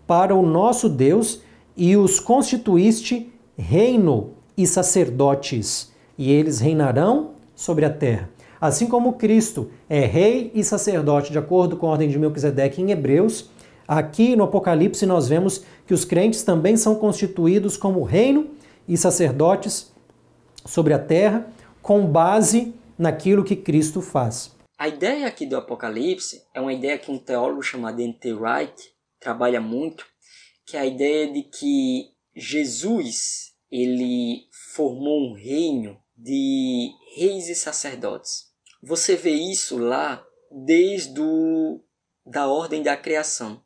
para 0.06 0.34
o 0.34 0.46
nosso 0.46 0.88
Deus 0.88 1.40
e 1.76 1.96
os 1.96 2.20
constituíste 2.20 3.30
reino 3.56 4.30
e 4.56 4.66
sacerdotes, 4.66 5.92
e 6.18 6.32
eles 6.32 6.58
reinarão 6.58 7.34
sobre 7.54 7.84
a 7.84 7.90
terra. 7.90 8.28
Assim 8.60 8.88
como 8.88 9.12
Cristo 9.12 9.70
é 9.88 10.00
rei 10.00 10.50
e 10.52 10.64
sacerdote, 10.64 11.30
de 11.30 11.38
acordo 11.38 11.76
com 11.76 11.86
a 11.86 11.90
ordem 11.90 12.08
de 12.08 12.18
Melquisedeque 12.18 12.82
em 12.82 12.90
Hebreus, 12.90 13.48
aqui 13.86 14.34
no 14.34 14.44
Apocalipse 14.44 15.06
nós 15.06 15.28
vemos 15.28 15.64
que 15.86 15.94
os 15.94 16.04
crentes 16.04 16.42
também 16.42 16.76
são 16.76 16.96
constituídos 16.96 17.76
como 17.76 18.02
reino 18.02 18.48
e 18.88 18.96
sacerdotes 18.96 19.92
sobre 20.66 20.92
a 20.92 20.98
terra 20.98 21.46
com 21.80 22.04
base 22.04 22.74
naquilo 22.98 23.44
que 23.44 23.54
Cristo 23.54 24.00
faz. 24.00 24.56
A 24.76 24.88
ideia 24.88 25.26
aqui 25.26 25.46
do 25.46 25.56
Apocalipse 25.56 26.42
é 26.52 26.60
uma 26.60 26.72
ideia 26.72 26.98
que 26.98 27.10
um 27.10 27.18
teólogo 27.18 27.62
chamado 27.62 28.00
N.T. 28.00 28.32
Wright 28.32 28.92
trabalha 29.20 29.60
muito, 29.60 30.04
que 30.66 30.76
é 30.76 30.80
a 30.80 30.86
ideia 30.86 31.32
de 31.32 31.42
que 31.42 32.10
Jesus 32.36 33.52
ele 33.70 34.42
formou 34.74 35.30
um 35.30 35.34
reino 35.34 35.96
de 36.18 36.90
reis 37.14 37.48
e 37.48 37.54
sacerdotes. 37.54 38.48
Você 38.82 39.14
vê 39.14 39.30
isso 39.30 39.78
lá 39.78 40.26
desde 40.50 41.20
o, 41.20 41.80
da 42.26 42.48
ordem 42.48 42.82
da 42.82 42.96
criação. 42.96 43.62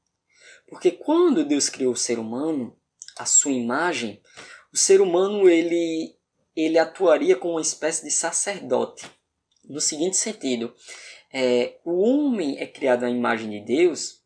Porque 0.68 0.90
quando 0.90 1.44
Deus 1.44 1.70
criou 1.70 1.94
o 1.94 1.96
ser 1.96 2.18
humano, 2.18 2.76
a 3.16 3.24
sua 3.24 3.52
imagem, 3.52 4.20
o 4.72 4.76
ser 4.76 5.00
humano 5.00 5.48
ele, 5.48 6.14
ele 6.54 6.78
atuaria 6.78 7.36
como 7.36 7.54
uma 7.54 7.62
espécie 7.62 8.04
de 8.04 8.10
sacerdote. 8.10 9.06
No 9.64 9.80
seguinte 9.80 10.16
sentido, 10.16 10.74
é, 11.32 11.78
o 11.84 12.00
homem 12.00 12.58
é 12.58 12.66
criado 12.66 13.04
à 13.04 13.10
imagem 13.10 13.48
de 13.48 13.60
Deus 13.60 14.20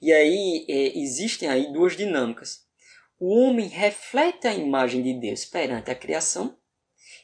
E 0.00 0.12
aí 0.12 0.66
é, 0.68 0.98
existem 0.98 1.48
aí 1.48 1.72
duas 1.72 1.96
dinâmicas. 1.96 2.66
O 3.18 3.34
homem 3.34 3.68
reflete 3.68 4.46
a 4.46 4.54
imagem 4.54 5.02
de 5.02 5.14
Deus 5.14 5.44
perante 5.44 5.90
a 5.90 5.94
criação 5.94 6.58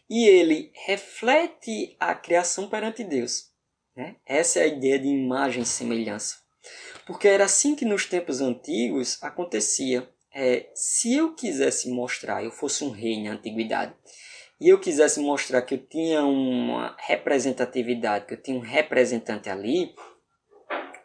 e 0.08 0.26
ele 0.26 0.72
reflete 0.86 1.96
a 2.00 2.14
criação 2.14 2.68
perante 2.68 3.04
Deus. 3.04 3.50
Né? 3.94 4.16
Essa 4.24 4.60
é 4.60 4.62
a 4.62 4.66
ideia 4.66 4.98
de 4.98 5.08
imagem 5.08 5.62
e 5.62 5.66
semelhança. 5.66 6.36
Porque 7.06 7.26
era 7.26 7.44
assim 7.44 7.74
que 7.74 7.84
nos 7.84 8.06
tempos 8.06 8.40
antigos 8.40 9.22
acontecia. 9.22 10.08
É, 10.34 10.70
se 10.74 11.14
eu 11.14 11.34
quisesse 11.34 11.90
mostrar, 11.90 12.44
eu 12.44 12.50
fosse 12.50 12.84
um 12.84 12.90
rei 12.90 13.22
na 13.22 13.32
antiguidade, 13.32 13.94
e 14.60 14.68
eu 14.68 14.78
quisesse 14.78 15.20
mostrar 15.20 15.62
que 15.62 15.74
eu 15.74 15.78
tinha 15.78 16.24
uma 16.24 16.96
representatividade, 16.98 18.26
que 18.26 18.34
eu 18.34 18.42
tinha 18.42 18.56
um 18.56 18.62
representante 18.62 19.48
ali, 19.48 19.94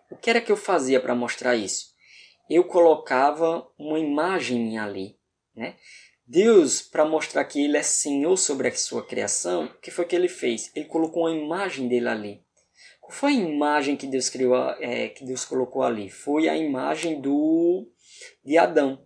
o 0.09 0.15
que 0.15 0.29
era 0.29 0.41
que 0.41 0.51
eu 0.51 0.57
fazia 0.57 0.99
para 0.99 1.15
mostrar 1.15 1.55
isso? 1.55 1.93
Eu 2.49 2.63
colocava 2.63 3.67
uma 3.77 3.99
imagem 3.99 4.77
ali, 4.77 5.17
né? 5.55 5.75
Deus, 6.25 6.81
para 6.81 7.05
mostrar 7.05 7.43
que 7.45 7.63
Ele 7.63 7.77
é 7.77 7.83
Senhor 7.83 8.37
sobre 8.37 8.67
a 8.67 8.75
sua 8.75 9.05
criação, 9.05 9.65
o 9.65 9.79
que 9.79 9.91
foi 9.91 10.05
que 10.05 10.15
Ele 10.15 10.29
fez? 10.29 10.71
Ele 10.75 10.85
colocou 10.85 11.23
uma 11.23 11.35
imagem 11.35 11.87
dele 11.87 12.07
ali. 12.07 12.43
Qual 13.01 13.11
foi 13.11 13.31
a 13.33 13.35
imagem 13.35 13.97
que 13.97 14.07
Deus 14.07 14.29
criou, 14.29 14.55
é, 14.79 15.09
que 15.09 15.25
Deus 15.25 15.43
colocou 15.43 15.83
ali? 15.83 16.09
Foi 16.09 16.47
a 16.47 16.55
imagem 16.55 17.19
do 17.19 17.91
de 18.43 18.57
Adão. 18.57 19.05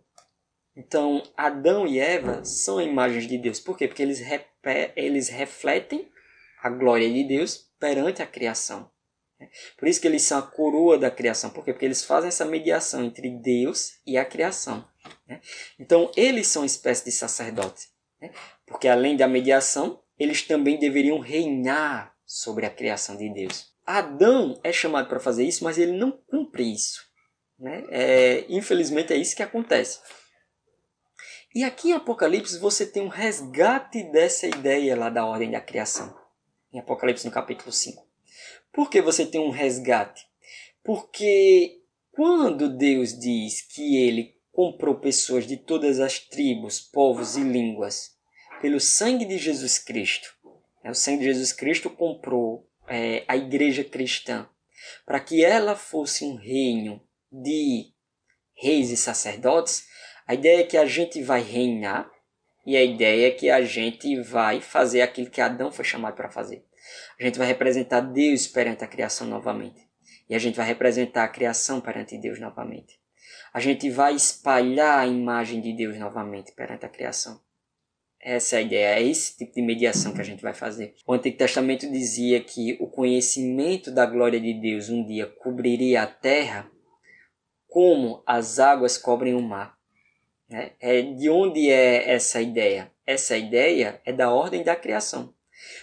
Então, 0.75 1.23
Adão 1.35 1.87
e 1.87 1.99
Eva 1.99 2.45
são 2.45 2.79
imagens 2.79 3.27
de 3.27 3.37
Deus. 3.39 3.59
Por 3.59 3.75
quê? 3.75 3.87
Porque 3.87 4.03
eles, 4.03 4.21
eles 4.95 5.29
refletem 5.29 6.07
a 6.61 6.69
glória 6.69 7.11
de 7.11 7.23
Deus 7.23 7.71
perante 7.79 8.21
a 8.21 8.27
criação. 8.27 8.91
Por 9.77 9.87
isso 9.87 9.99
que 10.01 10.07
eles 10.07 10.21
são 10.21 10.37
a 10.37 10.43
coroa 10.43 10.97
da 10.97 11.09
criação. 11.09 11.49
Por 11.49 11.63
quê? 11.63 11.73
Porque 11.73 11.85
eles 11.85 12.03
fazem 12.03 12.27
essa 12.27 12.45
mediação 12.45 13.03
entre 13.03 13.29
Deus 13.29 13.99
e 14.05 14.17
a 14.17 14.25
criação. 14.25 14.87
Então, 15.79 16.11
eles 16.15 16.47
são 16.47 16.63
uma 16.63 16.67
espécie 16.67 17.05
de 17.05 17.11
sacerdote. 17.11 17.87
Porque 18.65 18.87
além 18.87 19.15
da 19.15 19.27
mediação, 19.27 20.01
eles 20.17 20.41
também 20.41 20.79
deveriam 20.79 21.19
reinar 21.19 22.15
sobre 22.25 22.65
a 22.65 22.69
criação 22.69 23.15
de 23.15 23.29
Deus. 23.33 23.73
Adão 23.85 24.59
é 24.63 24.73
chamado 24.73 25.07
para 25.07 25.19
fazer 25.19 25.45
isso, 25.45 25.63
mas 25.63 25.77
ele 25.77 25.93
não 25.93 26.11
cumpre 26.11 26.63
isso. 26.73 27.01
Né? 27.57 27.85
É, 27.89 28.45
infelizmente 28.49 29.13
é 29.13 29.17
isso 29.17 29.35
que 29.35 29.43
acontece. 29.43 29.99
E 31.55 31.63
aqui 31.63 31.89
em 31.89 31.93
Apocalipse 31.93 32.59
você 32.59 32.85
tem 32.85 33.01
um 33.01 33.07
resgate 33.07 34.03
dessa 34.11 34.45
ideia 34.45 34.95
lá 34.95 35.09
da 35.09 35.25
ordem 35.25 35.49
da 35.49 35.61
criação. 35.61 36.13
Em 36.71 36.79
Apocalipse 36.79 37.25
no 37.25 37.31
capítulo 37.31 37.71
5. 37.71 38.05
Por 38.73 38.89
que 38.89 39.01
você 39.01 39.25
tem 39.25 39.39
um 39.39 39.49
resgate? 39.49 40.27
Porque 40.83 41.81
quando 42.11 42.69
Deus 42.69 43.17
diz 43.17 43.61
que 43.61 43.97
ele 43.97 44.36
comprou 44.57 44.95
pessoas 44.95 45.45
de 45.45 45.55
todas 45.55 45.99
as 45.99 46.17
tribos, 46.17 46.79
povos 46.79 47.37
e 47.37 47.41
línguas 47.41 48.17
pelo 48.59 48.79
sangue 48.79 49.23
de 49.23 49.37
Jesus 49.37 49.77
Cristo, 49.77 50.33
né? 50.83 50.89
o 50.89 50.95
sangue 50.95 51.19
de 51.19 51.25
Jesus 51.25 51.53
Cristo 51.53 51.91
comprou 51.91 52.67
é, 52.87 53.23
a 53.27 53.37
igreja 53.37 53.83
cristã, 53.83 54.49
para 55.05 55.19
que 55.19 55.45
ela 55.45 55.75
fosse 55.75 56.25
um 56.25 56.33
reino 56.33 56.99
de 57.31 57.93
reis 58.55 58.89
e 58.89 58.97
sacerdotes, 58.97 59.85
a 60.25 60.33
ideia 60.33 60.61
é 60.61 60.63
que 60.63 60.75
a 60.75 60.87
gente 60.87 61.21
vai 61.21 61.43
reinar 61.43 62.09
e 62.65 62.75
a 62.75 62.83
ideia 62.83 63.27
é 63.27 63.31
que 63.31 63.51
a 63.51 63.61
gente 63.61 64.19
vai 64.21 64.59
fazer 64.59 65.01
aquilo 65.03 65.29
que 65.29 65.39
Adão 65.39 65.71
foi 65.71 65.85
chamado 65.85 66.15
para 66.15 66.31
fazer. 66.31 66.65
A 67.19 67.23
gente 67.23 67.37
vai 67.37 67.45
representar 67.45 68.01
Deus 68.01 68.47
perante 68.47 68.83
a 68.83 68.87
criação 68.87 69.27
novamente. 69.27 69.87
E 70.27 70.33
a 70.33 70.39
gente 70.39 70.55
vai 70.55 70.65
representar 70.65 71.25
a 71.25 71.29
criação 71.29 71.79
perante 71.79 72.17
Deus 72.17 72.39
novamente. 72.39 72.99
A 73.57 73.59
gente 73.59 73.89
vai 73.89 74.13
espalhar 74.13 74.99
a 74.99 75.07
imagem 75.07 75.59
de 75.59 75.73
Deus 75.73 75.97
novamente 75.97 76.51
perante 76.51 76.85
a 76.85 76.89
criação. 76.89 77.41
Essa 78.21 78.57
é 78.57 78.59
a 78.59 78.61
ideia, 78.61 78.99
é 78.99 79.01
esse 79.01 79.35
tipo 79.35 79.51
de 79.51 79.63
mediação 79.63 80.13
que 80.13 80.21
a 80.21 80.23
gente 80.23 80.43
vai 80.43 80.53
fazer. 80.53 80.93
O 81.07 81.13
Antigo 81.13 81.39
Testamento 81.39 81.91
dizia 81.91 82.39
que 82.39 82.77
o 82.79 82.85
conhecimento 82.85 83.89
da 83.89 84.05
glória 84.05 84.39
de 84.39 84.53
Deus 84.53 84.89
um 84.89 85.03
dia 85.03 85.25
cobriria 85.25 86.03
a 86.03 86.05
terra 86.05 86.69
como 87.67 88.21
as 88.27 88.59
águas 88.59 88.95
cobrem 88.95 89.33
o 89.33 89.41
mar. 89.41 89.75
Né? 90.47 90.73
É, 90.79 91.01
de 91.01 91.27
onde 91.27 91.67
é 91.67 92.11
essa 92.11 92.39
ideia? 92.39 92.91
Essa 93.07 93.35
ideia 93.39 93.99
é 94.05 94.13
da 94.13 94.31
ordem 94.31 94.61
da 94.61 94.75
criação. 94.75 95.33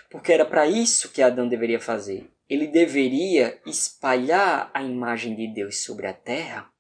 Porque 0.09 0.33
era 0.33 0.45
para 0.45 0.65
isso 0.65 1.11
que 1.11 1.21
Adão 1.21 1.49
deveria 1.49 1.81
fazer. 1.81 2.31
Ele 2.49 2.69
deveria 2.69 3.59
espalhar 3.67 4.71
a 4.73 4.81
imagem 4.81 5.35
de 5.35 5.49
Deus 5.49 5.83
sobre 5.83 6.07
a 6.07 6.13
terra. 6.13 6.73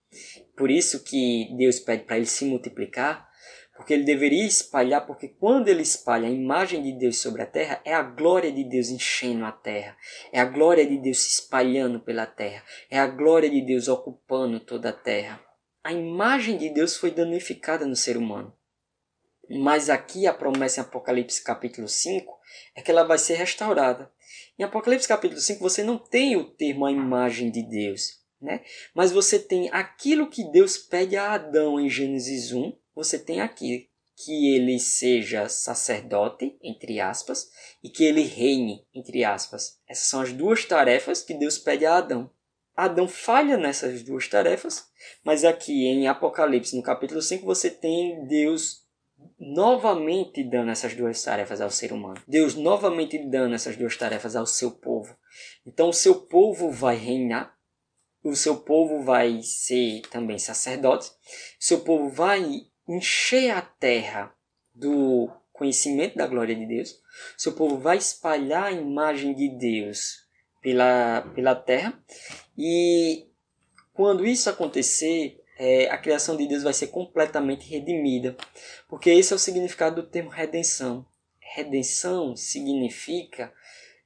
Por 0.56 0.70
isso 0.70 1.02
que 1.02 1.54
Deus 1.56 1.80
pede 1.80 2.04
para 2.04 2.16
ele 2.16 2.26
se 2.26 2.44
multiplicar 2.44 3.28
porque 3.76 3.92
ele 3.92 4.04
deveria 4.04 4.46
espalhar, 4.46 5.04
porque 5.04 5.28
quando 5.28 5.68
ele 5.68 5.82
espalha 5.82 6.28
a 6.28 6.32
imagem 6.32 6.82
de 6.82 6.92
Deus 6.92 7.18
sobre 7.20 7.42
a 7.42 7.46
terra, 7.46 7.80
é 7.84 7.92
a 7.92 8.02
glória 8.02 8.52
de 8.52 8.62
Deus 8.64 8.88
enchendo 8.88 9.44
a 9.44 9.52
terra, 9.52 9.96
é 10.32 10.40
a 10.40 10.44
glória 10.44 10.86
de 10.86 10.96
Deus 10.96 11.18
se 11.18 11.40
espalhando 11.40 11.98
pela 12.00 12.24
terra, 12.24 12.62
é 12.88 12.98
a 12.98 13.06
glória 13.06 13.50
de 13.50 13.60
Deus 13.60 13.88
ocupando 13.88 14.60
toda 14.60 14.90
a 14.90 14.92
terra. 14.92 15.44
A 15.82 15.92
imagem 15.92 16.56
de 16.56 16.70
Deus 16.70 16.96
foi 16.96 17.10
danificada 17.10 17.84
no 17.84 17.96
ser 17.96 18.16
humano. 18.16 18.56
Mas 19.50 19.90
aqui 19.90 20.26
a 20.26 20.32
promessa 20.32 20.80
em 20.80 20.84
Apocalipse 20.84 21.42
capítulo 21.42 21.86
5 21.86 22.32
é 22.74 22.80
que 22.80 22.90
ela 22.90 23.02
vai 23.02 23.18
ser 23.18 23.34
restaurada. 23.34 24.10
Em 24.58 24.62
Apocalipse 24.62 25.06
capítulo 25.06 25.40
5 25.40 25.60
você 25.60 25.82
não 25.82 25.98
tem 25.98 26.36
o 26.36 26.44
termo 26.44 26.86
a 26.86 26.92
imagem 26.92 27.50
de 27.50 27.62
Deus, 27.62 28.23
né? 28.44 28.60
Mas 28.94 29.10
você 29.10 29.38
tem 29.38 29.70
aquilo 29.72 30.28
que 30.28 30.44
Deus 30.50 30.76
pede 30.76 31.16
a 31.16 31.32
Adão 31.32 31.80
em 31.80 31.88
Gênesis 31.88 32.52
1, 32.52 32.72
você 32.94 33.18
tem 33.18 33.40
aqui 33.40 33.88
que 34.16 34.54
ele 34.54 34.78
seja 34.78 35.48
sacerdote, 35.48 36.56
entre 36.62 37.00
aspas, 37.00 37.50
e 37.82 37.88
que 37.88 38.04
ele 38.04 38.22
reine, 38.22 38.86
entre 38.94 39.24
aspas. 39.24 39.78
Essas 39.88 40.06
são 40.06 40.20
as 40.20 40.32
duas 40.32 40.64
tarefas 40.64 41.22
que 41.22 41.34
Deus 41.34 41.58
pede 41.58 41.84
a 41.84 41.96
Adão. 41.96 42.30
Adão 42.76 43.08
falha 43.08 43.56
nessas 43.56 44.02
duas 44.02 44.28
tarefas, 44.28 44.86
mas 45.24 45.44
aqui 45.44 45.86
em 45.86 46.08
Apocalipse, 46.08 46.76
no 46.76 46.82
capítulo 46.82 47.22
5, 47.22 47.44
você 47.44 47.70
tem 47.70 48.26
Deus 48.26 48.84
novamente 49.38 50.42
dando 50.42 50.70
essas 50.70 50.94
duas 50.94 51.22
tarefas 51.22 51.60
ao 51.60 51.70
ser 51.70 51.92
humano. 51.92 52.20
Deus 52.26 52.54
novamente 52.54 53.18
dando 53.18 53.54
essas 53.54 53.76
duas 53.76 53.96
tarefas 53.96 54.34
ao 54.36 54.46
seu 54.46 54.70
povo. 54.70 55.16
Então 55.66 55.88
o 55.88 55.92
seu 55.92 56.14
povo 56.14 56.70
vai 56.70 56.96
reinar, 56.96 57.53
o 58.24 58.34
seu 58.34 58.56
povo 58.56 59.02
vai 59.02 59.42
ser 59.42 60.00
também 60.10 60.38
sacerdote, 60.38 61.08
o 61.08 61.12
seu 61.58 61.80
povo 61.80 62.08
vai 62.08 62.66
encher 62.88 63.50
a 63.50 63.60
terra 63.60 64.34
do 64.74 65.30
conhecimento 65.52 66.16
da 66.16 66.26
glória 66.26 66.54
de 66.56 66.66
Deus, 66.66 66.98
seu 67.36 67.52
povo 67.52 67.78
vai 67.78 67.98
espalhar 67.98 68.64
a 68.64 68.72
imagem 68.72 69.34
de 69.34 69.48
Deus 69.50 70.24
pela, 70.62 71.20
pela 71.34 71.54
terra, 71.54 72.02
e 72.56 73.26
quando 73.92 74.26
isso 74.26 74.48
acontecer, 74.48 75.40
é, 75.58 75.88
a 75.90 75.98
criação 75.98 76.36
de 76.36 76.48
Deus 76.48 76.62
vai 76.62 76.72
ser 76.72 76.88
completamente 76.88 77.68
redimida, 77.68 78.36
porque 78.88 79.10
esse 79.10 79.32
é 79.32 79.36
o 79.36 79.38
significado 79.38 80.02
do 80.02 80.08
termo 80.08 80.30
redenção. 80.30 81.06
Redenção 81.38 82.34
significa 82.34 83.52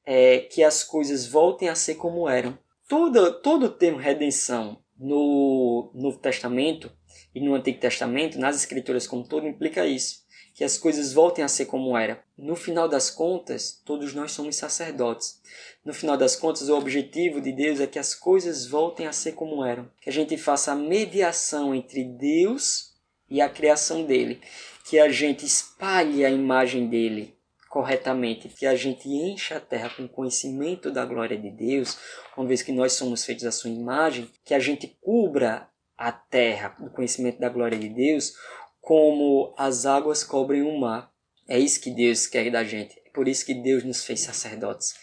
é, 0.05 0.41
que 0.41 0.63
as 0.63 0.83
coisas 0.83 1.27
voltem 1.27 1.69
a 1.69 1.75
ser 1.75 1.95
como 1.95 2.29
eram. 2.29 2.59
Todo, 2.89 3.35
todo 3.43 3.67
o 3.67 3.71
termo 3.71 3.99
redenção 3.99 4.83
no 4.99 5.93
Novo 5.95 6.17
Testamento 6.17 6.91
e 7.35 7.41
no 7.41 7.55
Antigo 7.55 7.79
Testamento, 7.79 8.39
nas 8.39 8.57
Escrituras 8.57 9.07
como 9.07 9.29
todo, 9.29 9.47
implica 9.47 9.87
isso, 9.87 10.25
que 10.55 10.65
as 10.65 10.79
coisas 10.79 11.13
voltem 11.13 11.45
a 11.45 11.49
ser 11.49 11.67
como 11.67 11.99
era. 11.99 12.25
No 12.37 12.57
final 12.57 12.89
das 12.89 13.11
contas, 13.11 13.83
todos 13.85 14.15
nós 14.15 14.33
somos 14.33 14.57
sacerdotes. 14.57 15.39
No 15.85 15.93
final 15.93 16.17
das 16.17 16.35
contas, 16.35 16.71
o 16.71 16.79
objetivo 16.79 17.43
de 17.43 17.53
Deus 17.53 17.79
é 17.79 17.87
que 17.87 17.99
as 17.99 18.15
coisas 18.15 18.67
voltem 18.67 19.07
a 19.07 19.13
ser 19.13 19.33
como 19.33 19.63
eram, 19.63 19.91
que 20.01 20.09
a 20.09 20.13
gente 20.13 20.39
faça 20.39 20.73
a 20.73 20.75
mediação 20.75 21.75
entre 21.75 22.03
Deus 22.03 22.95
e 23.29 23.43
a 23.43 23.51
criação 23.51 24.07
dele, 24.07 24.41
que 24.89 24.99
a 24.99 25.11
gente 25.11 25.45
espalhe 25.45 26.25
a 26.25 26.31
imagem 26.31 26.89
dele 26.89 27.38
corretamente, 27.69 28.49
que 28.49 28.67
a 28.67 28.75
gente 28.75 29.09
encha 29.09 29.57
a 29.57 29.61
terra 29.61 29.91
com 29.91 30.09
conhecimento 30.09 30.91
da 30.91 31.05
glória 31.05 31.37
de 31.37 31.51
Deus, 31.51 31.99
uma 32.37 32.47
vez 32.47 32.63
que 32.63 32.73
nós 32.73 32.93
somos 32.93 33.25
feitos 33.25 33.45
à 33.45 33.53
sua 33.53 33.71
imagem, 33.71 34.31
que 34.45 34.55
a 34.55 34.59
gente 34.59 34.97
cubra 35.01 35.69
a 35.97 36.13
terra 36.13 36.75
do 36.79 36.91
conhecimento 36.91 37.39
da 37.39 37.49
glória 37.49 37.79
de 37.79 37.89
Deus, 37.89 38.35
como 38.81 39.55
as 39.59 39.85
águas 39.85 40.25
cobrem 40.25 40.63
o 40.63 40.79
mar. 40.79 41.13
É 41.49 41.59
isso 41.59 41.81
que 41.81 41.91
Deus 41.91 42.27
quer 42.27 42.51
da 42.51 42.65
gente. 42.65 42.99
É 43.05 43.11
por 43.11 43.27
isso 43.27 43.45
que 43.45 43.55
Deus 43.55 43.85
nos 43.85 44.05
fez 44.05 44.21
sacerdotes. 44.21 44.95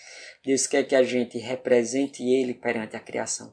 Deus 0.43 0.67
quer 0.67 0.83
que 0.83 0.95
a 0.95 1.03
gente 1.03 1.37
represente 1.37 2.23
Ele 2.23 2.53
perante 2.53 2.95
a 2.95 2.99
criação. 2.99 3.51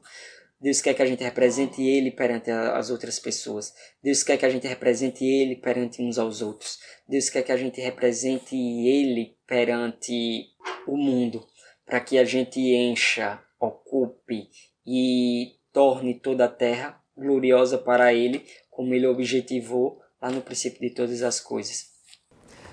Deus 0.63 0.79
quer 0.79 0.93
que 0.93 1.01
a 1.01 1.05
gente 1.05 1.21
represente 1.21 1.83
Ele 1.83 2.09
perante 2.09 2.49
as 2.49 2.89
outras 2.89 3.19
pessoas. 3.19 3.73
Deus 4.01 4.23
quer 4.23 4.37
que 4.37 4.45
a 4.45 4.49
gente 4.49 4.65
represente 4.65 5.25
Ele 5.25 5.57
perante 5.57 6.01
uns 6.01 6.17
aos 6.17 6.41
outros. 6.41 6.79
Deus 7.05 7.29
quer 7.29 7.43
que 7.43 7.51
a 7.51 7.57
gente 7.57 7.81
represente 7.81 8.55
Ele 8.55 9.35
perante 9.45 10.45
o 10.87 10.95
mundo, 10.95 11.45
para 11.85 11.99
que 11.99 12.17
a 12.17 12.23
gente 12.23 12.61
encha, 12.61 13.41
ocupe 13.59 14.47
e 14.87 15.51
torne 15.73 16.13
toda 16.13 16.45
a 16.45 16.47
terra 16.47 16.97
gloriosa 17.17 17.77
para 17.77 18.13
Ele, 18.13 18.41
como 18.71 18.93
Ele 18.93 19.05
objetivou 19.05 19.99
lá 20.21 20.31
no 20.31 20.39
princípio 20.39 20.79
de 20.79 20.91
todas 20.91 21.23
as 21.23 21.41
coisas. 21.41 21.87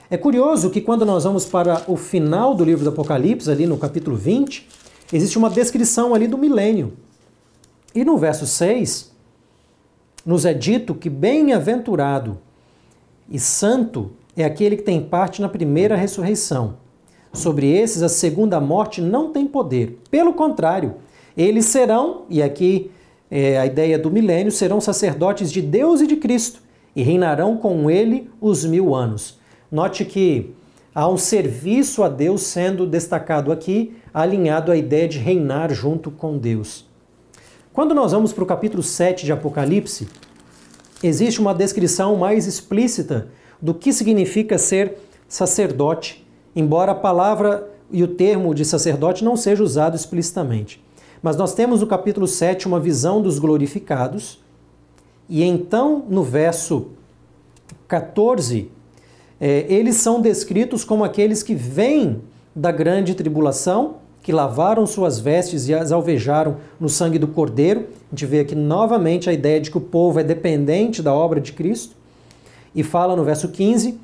É 0.08 0.16
curioso 0.16 0.70
que 0.70 0.80
quando 0.80 1.04
nós 1.04 1.24
vamos 1.24 1.44
para 1.44 1.82
o 1.90 1.96
final 1.96 2.54
do 2.54 2.64
livro 2.64 2.84
do 2.84 2.90
Apocalipse, 2.90 3.50
ali 3.50 3.66
no 3.66 3.76
capítulo 3.76 4.16
20, 4.16 4.68
existe 5.12 5.36
uma 5.36 5.50
descrição 5.50 6.14
ali 6.14 6.28
do 6.28 6.38
milênio. 6.38 7.09
E 7.94 8.04
no 8.04 8.16
verso 8.16 8.46
6, 8.46 9.10
nos 10.24 10.44
é 10.44 10.54
dito 10.54 10.94
que 10.94 11.10
bem-aventurado 11.10 12.38
e 13.28 13.38
santo 13.38 14.12
é 14.36 14.44
aquele 14.44 14.76
que 14.76 14.82
tem 14.82 15.02
parte 15.02 15.42
na 15.42 15.48
primeira 15.48 15.96
ressurreição. 15.96 16.74
Sobre 17.32 17.70
esses, 17.70 18.02
a 18.02 18.08
segunda 18.08 18.60
morte 18.60 19.00
não 19.00 19.32
tem 19.32 19.46
poder. 19.46 19.98
Pelo 20.10 20.32
contrário, 20.32 20.96
eles 21.36 21.66
serão, 21.66 22.22
e 22.28 22.42
aqui 22.42 22.90
é 23.30 23.58
a 23.58 23.66
ideia 23.66 23.98
do 23.98 24.10
milênio, 24.10 24.50
serão 24.50 24.80
sacerdotes 24.80 25.50
de 25.50 25.62
Deus 25.62 26.00
e 26.00 26.06
de 26.06 26.16
Cristo 26.16 26.60
e 26.94 27.02
reinarão 27.02 27.56
com 27.56 27.88
ele 27.90 28.28
os 28.40 28.64
mil 28.64 28.94
anos. 28.94 29.38
Note 29.70 30.04
que 30.04 30.52
há 30.92 31.08
um 31.08 31.16
serviço 31.16 32.02
a 32.02 32.08
Deus 32.08 32.42
sendo 32.42 32.84
destacado 32.84 33.52
aqui, 33.52 33.96
alinhado 34.12 34.72
à 34.72 34.76
ideia 34.76 35.06
de 35.06 35.18
reinar 35.18 35.72
junto 35.72 36.10
com 36.10 36.36
Deus. 36.36 36.89
Quando 37.72 37.94
nós 37.94 38.10
vamos 38.10 38.32
para 38.32 38.42
o 38.42 38.46
capítulo 38.46 38.82
7 38.82 39.24
de 39.24 39.30
Apocalipse, 39.30 40.08
existe 41.04 41.40
uma 41.40 41.54
descrição 41.54 42.16
mais 42.16 42.48
explícita 42.48 43.28
do 43.62 43.72
que 43.72 43.92
significa 43.92 44.58
ser 44.58 44.98
sacerdote, 45.28 46.26
embora 46.54 46.90
a 46.90 46.96
palavra 46.96 47.70
e 47.88 48.02
o 48.02 48.08
termo 48.08 48.52
de 48.56 48.64
sacerdote 48.64 49.22
não 49.22 49.36
seja 49.36 49.62
usado 49.62 49.94
explicitamente. 49.94 50.82
Mas 51.22 51.36
nós 51.36 51.54
temos 51.54 51.80
no 51.80 51.86
capítulo 51.86 52.26
7 52.26 52.66
uma 52.66 52.80
visão 52.80 53.22
dos 53.22 53.38
glorificados, 53.38 54.40
e 55.28 55.44
então 55.44 56.04
no 56.08 56.24
verso 56.24 56.88
14, 57.86 58.68
é, 59.40 59.64
eles 59.72 59.94
são 59.94 60.20
descritos 60.20 60.82
como 60.82 61.04
aqueles 61.04 61.40
que 61.40 61.54
vêm 61.54 62.20
da 62.52 62.72
grande 62.72 63.14
tribulação, 63.14 63.99
que 64.22 64.32
lavaram 64.32 64.86
suas 64.86 65.18
vestes 65.18 65.68
e 65.68 65.74
as 65.74 65.92
alvejaram 65.92 66.56
no 66.78 66.88
sangue 66.88 67.18
do 67.18 67.28
Cordeiro. 67.28 67.86
A 68.12 68.14
gente 68.14 68.26
vê 68.26 68.40
aqui 68.40 68.54
novamente 68.54 69.30
a 69.30 69.32
ideia 69.32 69.60
de 69.60 69.70
que 69.70 69.78
o 69.78 69.80
povo 69.80 70.20
é 70.20 70.24
dependente 70.24 71.02
da 71.02 71.12
obra 71.14 71.40
de 71.40 71.52
Cristo. 71.52 71.96
E 72.74 72.82
fala 72.82 73.16
no 73.16 73.24
verso 73.24 73.48
15 73.48 73.98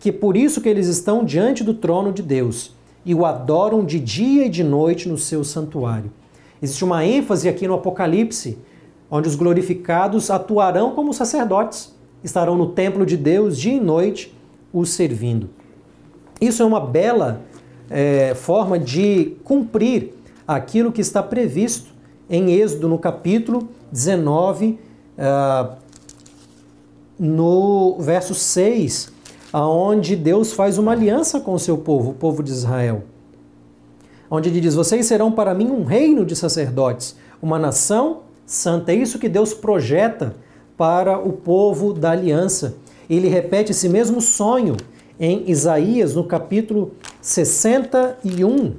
que 0.00 0.12
por 0.12 0.36
isso 0.36 0.60
que 0.60 0.68
eles 0.68 0.86
estão 0.86 1.24
diante 1.24 1.64
do 1.64 1.74
trono 1.74 2.12
de 2.12 2.22
Deus 2.22 2.72
e 3.04 3.14
o 3.14 3.24
adoram 3.24 3.84
de 3.84 3.98
dia 3.98 4.46
e 4.46 4.48
de 4.48 4.62
noite 4.62 5.08
no 5.08 5.18
seu 5.18 5.42
santuário. 5.42 6.12
Existe 6.62 6.84
uma 6.84 7.04
ênfase 7.04 7.48
aqui 7.48 7.66
no 7.66 7.74
Apocalipse, 7.74 8.58
onde 9.10 9.28
os 9.28 9.34
glorificados 9.34 10.30
atuarão 10.30 10.92
como 10.92 11.12
sacerdotes, 11.12 11.94
estarão 12.22 12.56
no 12.56 12.68
templo 12.68 13.06
de 13.06 13.16
Deus 13.16 13.58
dia 13.58 13.74
e 13.74 13.80
noite, 13.80 14.34
os 14.72 14.90
servindo. 14.90 15.48
Isso 16.40 16.62
é 16.62 16.66
uma 16.66 16.80
bela 16.80 17.40
é, 17.90 18.34
forma 18.34 18.78
de 18.78 19.36
cumprir 19.44 20.14
aquilo 20.46 20.92
que 20.92 21.00
está 21.00 21.22
previsto 21.22 21.90
em 22.28 22.52
Êxodo, 22.52 22.88
no 22.88 22.98
capítulo 22.98 23.68
19, 23.90 24.78
uh, 25.18 25.76
no 27.18 27.96
verso 27.98 28.34
6, 28.34 29.12
aonde 29.52 30.14
Deus 30.14 30.52
faz 30.52 30.78
uma 30.78 30.92
aliança 30.92 31.40
com 31.40 31.54
o 31.54 31.58
seu 31.58 31.78
povo, 31.78 32.10
o 32.10 32.14
povo 32.14 32.42
de 32.42 32.50
Israel. 32.50 33.02
Onde 34.30 34.50
ele 34.50 34.60
diz: 34.60 34.74
Vocês 34.74 35.06
serão 35.06 35.32
para 35.32 35.54
mim 35.54 35.70
um 35.70 35.84
reino 35.84 36.24
de 36.24 36.36
sacerdotes, 36.36 37.16
uma 37.40 37.58
nação 37.58 38.20
santa. 38.44 38.92
É 38.92 38.94
isso 38.94 39.18
que 39.18 39.28
Deus 39.28 39.54
projeta 39.54 40.36
para 40.76 41.18
o 41.18 41.32
povo 41.32 41.92
da 41.92 42.10
aliança. 42.10 42.76
Ele 43.08 43.28
repete 43.28 43.72
esse 43.72 43.88
mesmo 43.88 44.20
sonho 44.20 44.76
em 45.18 45.50
Isaías, 45.50 46.14
no 46.14 46.24
capítulo 46.24 46.92
61, 47.20 48.74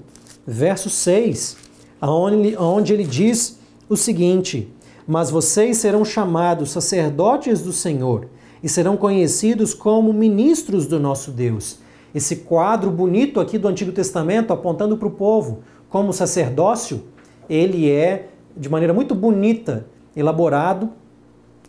verso 0.45 0.89
6, 0.89 1.57
onde, 2.01 2.55
onde 2.57 2.93
ele 2.93 3.03
diz 3.03 3.59
o 3.87 3.97
seguinte: 3.97 4.71
Mas 5.07 5.29
vocês 5.29 5.77
serão 5.77 6.05
chamados 6.05 6.71
sacerdotes 6.71 7.61
do 7.61 7.73
Senhor 7.73 8.27
e 8.63 8.69
serão 8.69 8.97
conhecidos 8.97 9.73
como 9.73 10.13
ministros 10.13 10.87
do 10.87 10.99
nosso 10.99 11.31
Deus. 11.31 11.79
Esse 12.13 12.37
quadro 12.37 12.89
bonito 12.89 13.39
aqui 13.39 13.57
do 13.57 13.67
Antigo 13.67 13.91
Testamento, 13.91 14.51
apontando 14.51 14.97
para 14.97 15.07
o 15.07 15.11
povo 15.11 15.59
como 15.89 16.11
sacerdócio, 16.13 17.03
ele 17.49 17.89
é 17.89 18.29
de 18.55 18.69
maneira 18.69 18.93
muito 18.93 19.13
bonita 19.13 19.85
elaborado 20.15 20.89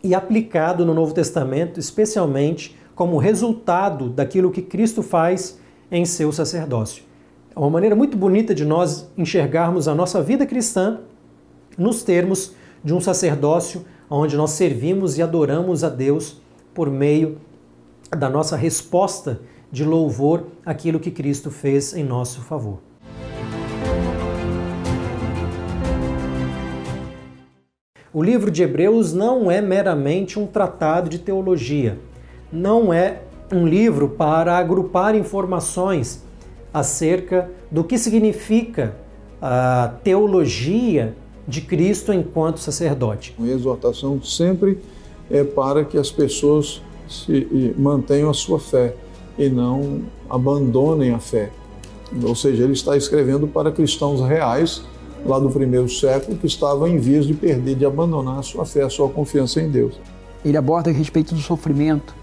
e 0.02 0.14
aplicado 0.14 0.84
no 0.86 0.94
Novo 0.94 1.12
Testamento, 1.12 1.78
especialmente 1.78 2.76
como 2.94 3.18
resultado 3.18 4.08
daquilo 4.08 4.50
que 4.50 4.62
Cristo 4.62 5.02
faz 5.02 5.59
em 5.90 6.04
seu 6.04 6.32
sacerdócio. 6.32 7.02
É 7.54 7.58
uma 7.58 7.70
maneira 7.70 7.96
muito 7.96 8.16
bonita 8.16 8.54
de 8.54 8.64
nós 8.64 9.10
enxergarmos 9.16 9.88
a 9.88 9.94
nossa 9.94 10.22
vida 10.22 10.46
cristã 10.46 11.00
nos 11.76 12.02
termos 12.02 12.54
de 12.84 12.94
um 12.94 13.00
sacerdócio 13.00 13.84
onde 14.08 14.36
nós 14.36 14.50
servimos 14.50 15.18
e 15.18 15.22
adoramos 15.22 15.82
a 15.84 15.88
Deus 15.88 16.40
por 16.74 16.90
meio 16.90 17.38
da 18.10 18.28
nossa 18.28 18.56
resposta 18.56 19.40
de 19.70 19.84
louvor 19.84 20.46
àquilo 20.64 21.00
que 21.00 21.10
Cristo 21.10 21.50
fez 21.50 21.94
em 21.94 22.04
nosso 22.04 22.40
favor. 22.42 22.78
O 28.12 28.22
livro 28.22 28.50
de 28.50 28.62
Hebreus 28.62 29.12
não 29.12 29.50
é 29.50 29.60
meramente 29.60 30.38
um 30.38 30.46
tratado 30.46 31.08
de 31.08 31.18
teologia 31.18 31.98
não 32.52 32.92
é 32.92 33.22
um 33.52 33.66
livro 33.66 34.08
para 34.08 34.56
agrupar 34.56 35.14
informações 35.14 36.22
acerca 36.72 37.50
do 37.70 37.82
que 37.82 37.98
significa 37.98 38.94
a 39.42 39.94
teologia 40.04 41.14
de 41.46 41.60
Cristo 41.60 42.12
enquanto 42.12 42.58
sacerdote. 42.58 43.34
A 43.40 43.46
exortação 43.46 44.22
sempre 44.22 44.78
é 45.30 45.42
para 45.42 45.84
que 45.84 45.98
as 45.98 46.10
pessoas 46.10 46.82
se 47.08 47.74
mantenham 47.76 48.30
a 48.30 48.34
sua 48.34 48.60
fé 48.60 48.94
e 49.36 49.48
não 49.48 50.02
abandonem 50.28 51.12
a 51.12 51.18
fé. 51.18 51.50
Ou 52.22 52.34
seja, 52.34 52.64
ele 52.64 52.72
está 52.72 52.96
escrevendo 52.96 53.46
para 53.48 53.72
cristãos 53.72 54.20
reais 54.20 54.82
lá 55.24 55.38
do 55.38 55.50
primeiro 55.50 55.88
século 55.88 56.36
que 56.36 56.46
estavam 56.46 56.86
em 56.86 56.98
vias 56.98 57.26
de 57.26 57.34
perder, 57.34 57.74
de 57.74 57.84
abandonar 57.84 58.38
a 58.38 58.42
sua 58.42 58.64
fé, 58.64 58.82
a 58.82 58.90
sua 58.90 59.08
confiança 59.08 59.60
em 59.60 59.70
Deus. 59.70 59.98
Ele 60.44 60.56
aborda 60.56 60.90
a 60.90 60.92
respeito 60.92 61.34
do 61.34 61.40
sofrimento, 61.40 62.14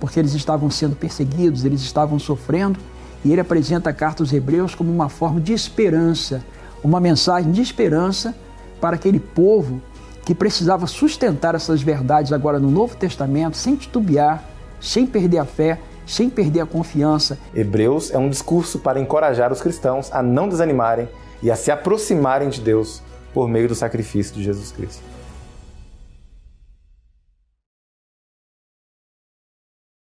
porque 0.00 0.18
eles 0.18 0.34
estavam 0.34 0.70
sendo 0.70 0.96
perseguidos, 0.96 1.64
eles 1.64 1.80
estavam 1.80 2.18
sofrendo, 2.18 2.78
e 3.24 3.32
ele 3.32 3.40
apresenta 3.40 3.90
a 3.90 3.92
carta 3.92 4.22
aos 4.22 4.32
Hebreus 4.32 4.74
como 4.74 4.92
uma 4.92 5.08
forma 5.08 5.40
de 5.40 5.52
esperança, 5.52 6.44
uma 6.82 7.00
mensagem 7.00 7.50
de 7.50 7.60
esperança 7.60 8.34
para 8.80 8.96
aquele 8.96 9.18
povo 9.18 9.82
que 10.24 10.34
precisava 10.34 10.86
sustentar 10.86 11.54
essas 11.54 11.82
verdades 11.82 12.32
agora 12.32 12.58
no 12.58 12.70
Novo 12.70 12.94
Testamento, 12.96 13.56
sem 13.56 13.74
titubear, 13.74 14.44
sem 14.80 15.06
perder 15.06 15.38
a 15.38 15.44
fé, 15.44 15.80
sem 16.06 16.30
perder 16.30 16.60
a 16.60 16.66
confiança. 16.66 17.38
Hebreus 17.54 18.10
é 18.10 18.18
um 18.18 18.28
discurso 18.28 18.78
para 18.78 19.00
encorajar 19.00 19.52
os 19.52 19.60
cristãos 19.60 20.12
a 20.12 20.22
não 20.22 20.48
desanimarem 20.48 21.08
e 21.42 21.50
a 21.50 21.56
se 21.56 21.70
aproximarem 21.70 22.48
de 22.48 22.60
Deus 22.60 23.02
por 23.32 23.48
meio 23.48 23.68
do 23.68 23.74
sacrifício 23.74 24.34
de 24.34 24.42
Jesus 24.42 24.70
Cristo. 24.70 25.02